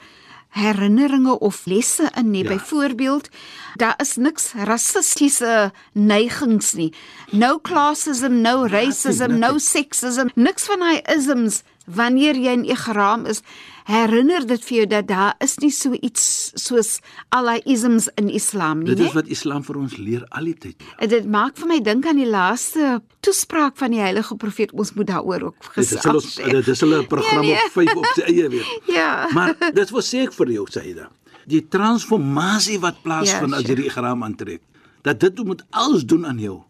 herinneringe 0.56 1.40
of 1.40 1.66
lesse 1.66 2.12
in 2.16 2.32
nie. 2.32 2.44
Ja. 2.44 2.52
Ja. 2.52 2.58
Byvoorbeeld, 2.58 3.30
daar 3.76 3.96
is 3.98 4.16
niks 4.16 4.54
rassistiese 4.54 5.72
neigings 5.92 6.74
nie. 6.74 6.94
No 7.32 7.60
classism, 7.60 8.42
no 8.42 8.66
racism, 8.66 9.38
no 9.40 9.58
sexism, 9.58 10.32
niks 10.36 10.66
van 10.66 10.80
daai 10.80 11.02
isms 11.16 11.64
wanneer 11.88 12.36
jy 12.36 12.54
in 12.60 12.66
ihram 12.68 13.26
is. 13.26 13.42
Herinner 13.88 14.44
dit 14.48 14.64
vir 14.68 14.76
jou 14.78 14.86
dat 14.92 15.08
daar 15.08 15.36
is 15.40 15.56
nie 15.64 15.72
so 15.72 15.96
iets 15.96 16.52
soos 16.60 16.98
allei 17.32 17.62
isms 17.66 18.10
in 18.20 18.28
Islam 18.30 18.82
nie. 18.84 18.96
Dit 18.96 19.06
is 19.08 19.14
wat 19.16 19.28
Islam 19.32 19.64
vir 19.64 19.78
ons 19.80 19.96
leer 19.98 20.26
al 20.36 20.50
die 20.50 20.56
tyd. 20.60 20.84
En 21.00 21.08
Dit 21.10 21.26
maak 21.26 21.56
vir 21.58 21.68
my 21.72 21.80
dink 21.82 22.06
aan 22.06 22.20
die 22.20 22.28
laaste 22.28 23.02
toespraak 23.24 23.78
van 23.80 23.96
die 23.96 24.02
heilige 24.04 24.36
profeet. 24.36 24.74
Ons 24.76 24.92
moet 24.94 25.08
daaroor 25.08 25.42
ook 25.52 25.56
Dit 25.76 25.88
gesels. 25.88 26.26
is 26.26 26.36
hulle 26.44 26.62
dit 26.62 26.68
is 26.68 26.80
hulle 26.84 27.04
program 27.08 27.46
nee. 27.48 27.56
op 27.56 27.72
5 27.72 27.96
op 27.96 28.10
sy 28.16 28.22
eie 28.28 28.50
weer. 28.50 28.68
Ja. 28.98 29.28
Maar 29.34 29.56
dit 29.74 29.90
was 29.96 30.14
sê 30.14 30.26
ek 30.28 30.34
vir 30.34 30.52
jou 30.52 30.68
Saida. 30.70 31.10
Die 31.48 31.64
transformasie 31.70 32.80
wat 32.84 33.02
plaasvind 33.04 33.52
Ja, 33.56 33.58
as 33.62 33.64
jy 33.68 33.76
die 33.80 33.88
ihram 33.88 34.24
aantrek. 34.24 34.62
Dat 35.08 35.20
dit 35.20 35.44
moet 35.46 35.64
alles 35.72 36.04
doen 36.04 36.26
aan 36.28 36.40
jou. 36.40 36.64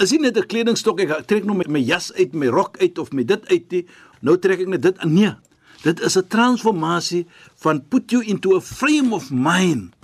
Is 0.00 0.10
nie 0.12 0.20
net 0.20 0.36
'n 0.36 0.46
kledingstok 0.46 1.00
ek 1.00 1.26
trek 1.26 1.44
nou 1.44 1.56
my, 1.56 1.64
my 1.68 1.80
jas 1.80 2.12
uit, 2.12 2.34
my 2.34 2.46
rok 2.46 2.76
uit 2.80 2.98
of 2.98 3.12
my 3.12 3.24
dit 3.24 3.48
uit 3.48 3.70
nie. 3.70 3.86
Nou 4.20 4.38
trek 4.38 4.64
ek 4.64 4.70
net 4.72 4.82
dit 4.82 4.98
aan. 4.98 5.12
Nee. 5.12 5.34
Dit 5.82 6.00
is 6.00 6.16
'n 6.16 6.26
transformasie 6.28 7.26
van 7.62 7.82
put 7.88 8.10
you 8.10 8.24
into 8.24 8.56
a 8.56 8.60
frame 8.60 9.14
of 9.14 9.30
mind 9.30 9.94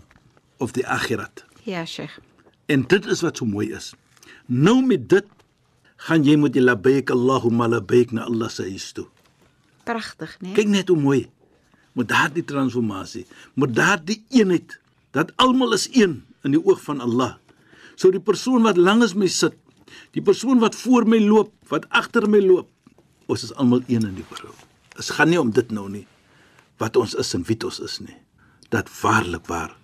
of 0.59 0.72
the 0.72 0.87
akhirat. 0.87 1.44
Ja, 1.62 1.85
Sheikh. 1.85 2.18
En 2.66 2.85
dit 2.87 3.07
is 3.07 3.20
wat 3.20 3.37
so 3.37 3.44
mooi 3.44 3.72
is. 3.72 3.94
Nou 4.46 4.83
met 4.87 5.09
dit 5.09 5.27
gaan 5.96 6.25
jy 6.25 6.37
met 6.37 6.53
die 6.53 6.62
labbaik 6.62 7.11
Allahumma 7.11 7.68
labbaik 7.68 8.12
na 8.12 8.25
Allah 8.25 8.48
se 8.48 8.62
huis 8.62 8.92
toe. 8.92 9.07
Pragtig, 9.85 10.37
né? 10.40 10.53
Kyk 10.53 10.66
net 10.66 10.88
hoe 10.88 10.98
mooi. 10.98 11.31
Met 11.92 12.09
daardie 12.09 12.44
transformasie, 12.44 13.27
met 13.55 13.75
daardie 13.75 14.22
eenheid 14.29 14.79
dat 15.11 15.33
almal 15.37 15.72
is 15.77 15.88
een 15.92 16.22
in 16.42 16.51
die 16.51 16.62
oog 16.64 16.81
van 16.83 17.01
Allah. 17.01 17.37
So 17.94 18.11
die 18.11 18.22
persoon 18.22 18.62
wat 18.62 18.77
langs 18.81 19.14
my 19.14 19.29
sit, 19.29 19.55
die 20.16 20.22
persoon 20.25 20.59
wat 20.62 20.75
voor 20.75 21.07
my 21.09 21.20
loop, 21.20 21.53
wat 21.68 21.85
agter 21.90 22.29
my 22.31 22.40
loop, 22.40 22.68
ons 23.26 23.42
is 23.42 23.54
almal 23.54 23.82
een 23.87 24.06
in 24.06 24.14
die 24.14 24.24
wêreld. 24.30 24.66
Dit 24.96 25.11
gaan 25.11 25.28
nie 25.28 25.40
om 25.40 25.50
dit 25.50 25.70
nou 25.70 25.88
nie 25.88 26.06
wat 26.78 26.96
ons 26.96 27.14
is 27.14 27.35
en 27.35 27.44
wie 27.46 27.58
ons 27.64 27.80
is 27.80 27.98
nie. 28.00 28.16
Dat 28.68 28.88
waarlik 29.00 29.46
waar 29.46 29.76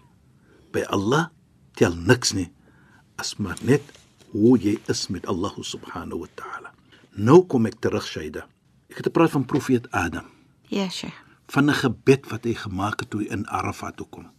by 0.72 0.82
Allah 0.88 1.28
tel 1.74 1.94
niks 1.94 2.32
nie 2.32 2.50
as 3.16 3.36
maar 3.36 3.58
net 3.62 3.82
hoe 4.32 4.58
jy 4.58 4.78
is 4.88 5.08
met 5.08 5.26
Allah 5.26 5.52
subhanahu 5.60 6.20
wa 6.20 6.28
ta'ala. 6.34 6.72
Nou 7.16 7.46
kom 7.46 7.66
ek 7.66 7.80
terug 7.80 8.06
Shaida. 8.06 8.46
Ek 8.90 8.96
het 9.00 9.06
gepraat 9.10 9.30
van 9.30 9.44
profeet 9.44 9.90
Adam 9.90 10.26
Ja, 10.68 10.88
Sheikh. 10.88 11.16
van 11.48 11.70
'n 11.70 11.74
gebed 11.74 12.28
wat 12.28 12.44
hy 12.44 12.54
gemaak 12.54 13.00
het 13.00 13.10
toe 13.10 13.20
hy 13.20 13.26
in 13.32 13.46
Arafat 13.48 13.96
toe 13.96 14.06
kom. 14.10 14.30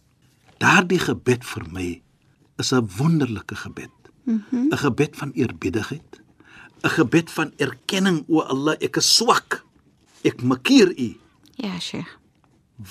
Daardie 0.58 0.98
gebed 0.98 1.44
vir 1.44 1.64
my 1.72 2.02
is 2.58 2.72
'n 2.72 2.88
wonderlike 2.98 3.54
gebed. 3.56 3.90
'n 4.26 4.32
mm 4.32 4.44
-hmm. 4.50 4.72
Gebed 4.76 5.16
van 5.16 5.30
eerbiedigheid, 5.30 6.20
'n 6.82 6.88
gebed 6.88 7.30
van 7.30 7.52
erkenning 7.56 8.24
o 8.28 8.40
Allah, 8.40 8.74
ek 8.80 8.96
is 8.96 9.16
swak. 9.16 9.64
Ek 10.22 10.42
makkeer 10.42 10.88
U. 10.98 11.16
Ja, 11.56 11.78
Sheikh. 11.78 12.18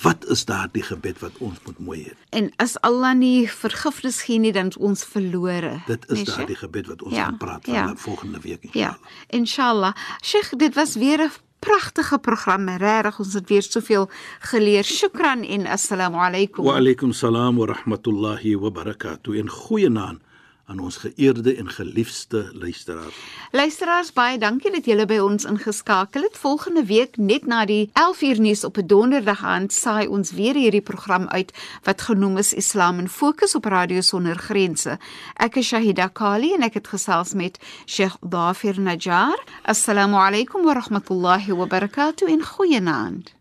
Wat 0.02 0.24
is 0.28 0.44
daardie 0.44 0.82
gebed 0.82 1.18
wat 1.18 1.32
ons 1.38 1.58
moet 1.66 1.78
mooi 1.78 2.02
hê? 2.04 2.12
En 2.30 2.52
as 2.56 2.76
Allah 2.80 3.14
nie 3.14 3.48
vergifnis 3.50 4.22
gee 4.22 4.38
nie, 4.38 4.52
dan 4.52 4.68
is 4.68 4.76
ons 4.76 5.04
verlore. 5.04 5.82
Dit 5.86 6.04
is 6.10 6.16
Nee, 6.16 6.24
daardie 6.24 6.56
gebed 6.56 6.86
wat 6.86 7.02
ons 7.02 7.14
Ja, 7.14 7.24
gaan 7.24 7.36
praat 7.36 7.64
van 7.64 7.74
ja. 7.74 7.94
volgende 7.96 8.38
week. 8.40 8.68
Ja, 8.72 8.98
inshallah. 9.26 9.92
Sheikh, 10.22 10.50
dit 10.56 10.74
was 10.74 10.94
weer 10.94 11.18
'n 11.24 11.30
pragtige 11.58 12.18
program. 12.18 12.68
Regtig, 12.68 13.18
ons 13.18 13.32
het 13.34 13.48
weer 13.48 13.62
soveel 13.62 14.08
geleer. 14.40 14.84
Shukran 14.84 15.42
en 15.42 15.66
assalamu 15.66 16.16
alaykum. 16.16 16.64
Wa 16.64 16.76
alaykum 16.76 17.12
salaam 17.12 17.56
wa 17.56 17.66
rahmatullahi 17.66 18.54
wa 18.56 18.70
barakatuh. 18.70 19.38
En 19.38 19.48
goeienaand 19.48 20.20
aan 20.69 20.79
ons 20.79 20.97
geëerde 20.97 21.55
en 21.55 21.69
geliefde 21.69 22.49
luisteraars. 22.53 23.15
Luisteraars, 23.51 24.13
baie 24.13 24.37
dankie 24.37 24.71
dat 24.73 24.85
julle 24.89 25.05
by 25.05 25.17
ons 25.21 25.45
ingeskakel 25.45 26.21
het. 26.25 26.37
Volgende 26.41 26.85
week 26.85 27.17
net 27.17 27.45
na 27.45 27.65
die 27.69 27.89
11uur 27.93 28.41
nuus 28.41 28.63
op 28.63 28.77
'n 28.77 28.87
donderdag 28.87 29.43
aand 29.43 29.73
saai 29.73 30.07
ons 30.07 30.31
weer 30.31 30.55
hierdie 30.55 30.81
program 30.81 31.27
uit 31.27 31.53
wat 31.83 32.01
genoem 32.01 32.37
is 32.37 32.53
Islam 32.53 32.99
in 32.99 33.09
Fokus 33.09 33.55
op 33.55 33.65
Radio 33.65 34.01
Sonder 34.01 34.35
Grense. 34.35 34.97
Ek 35.33 35.55
is 35.55 35.67
Shahida 35.67 36.07
Kali 36.07 36.53
en 36.53 36.61
ek 36.61 36.73
het 36.73 36.87
gesels 36.87 37.33
met 37.33 37.59
Sheikh 37.85 38.17
Dafir 38.21 38.79
Najjar. 38.81 39.43
Assalamu 39.61 40.15
alaykum 40.15 40.63
wa 40.63 40.73
rahmatullahi 40.73 41.51
wa 41.55 41.65
barakatuh 41.65 42.29
en 42.29 42.43
goeienaand. 42.43 43.33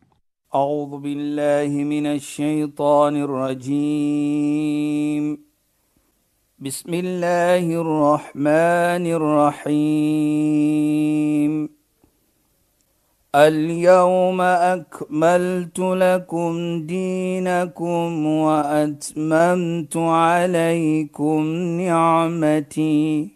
أعوذ 0.55 0.99
بالله 0.99 1.85
من 1.85 2.07
الشيطان 2.07 3.17
الرجيم 3.17 4.65
بسم 6.62 6.94
الله 6.94 7.64
الرحمن 7.72 9.06
الرحيم. 9.68 10.10
اليوم 13.36 14.42
أكملت 14.42 15.80
لكم 15.80 16.82
دينكم 16.86 18.26
وأتممت 18.26 19.98
عليكم 19.98 21.44
نعمتي 21.82 23.30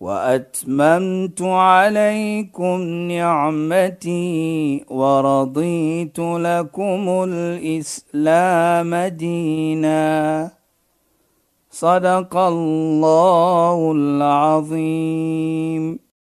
وأتممت 0.00 1.42
عليكم 1.42 2.80
نعمتي 3.14 4.84
ورضيت 4.90 6.18
لكم 6.18 7.24
الإسلام 7.28 8.94
دينا. 8.94 10.61
صدق 11.72 12.36
الله 12.36 13.92
العظيم. 13.96 16.11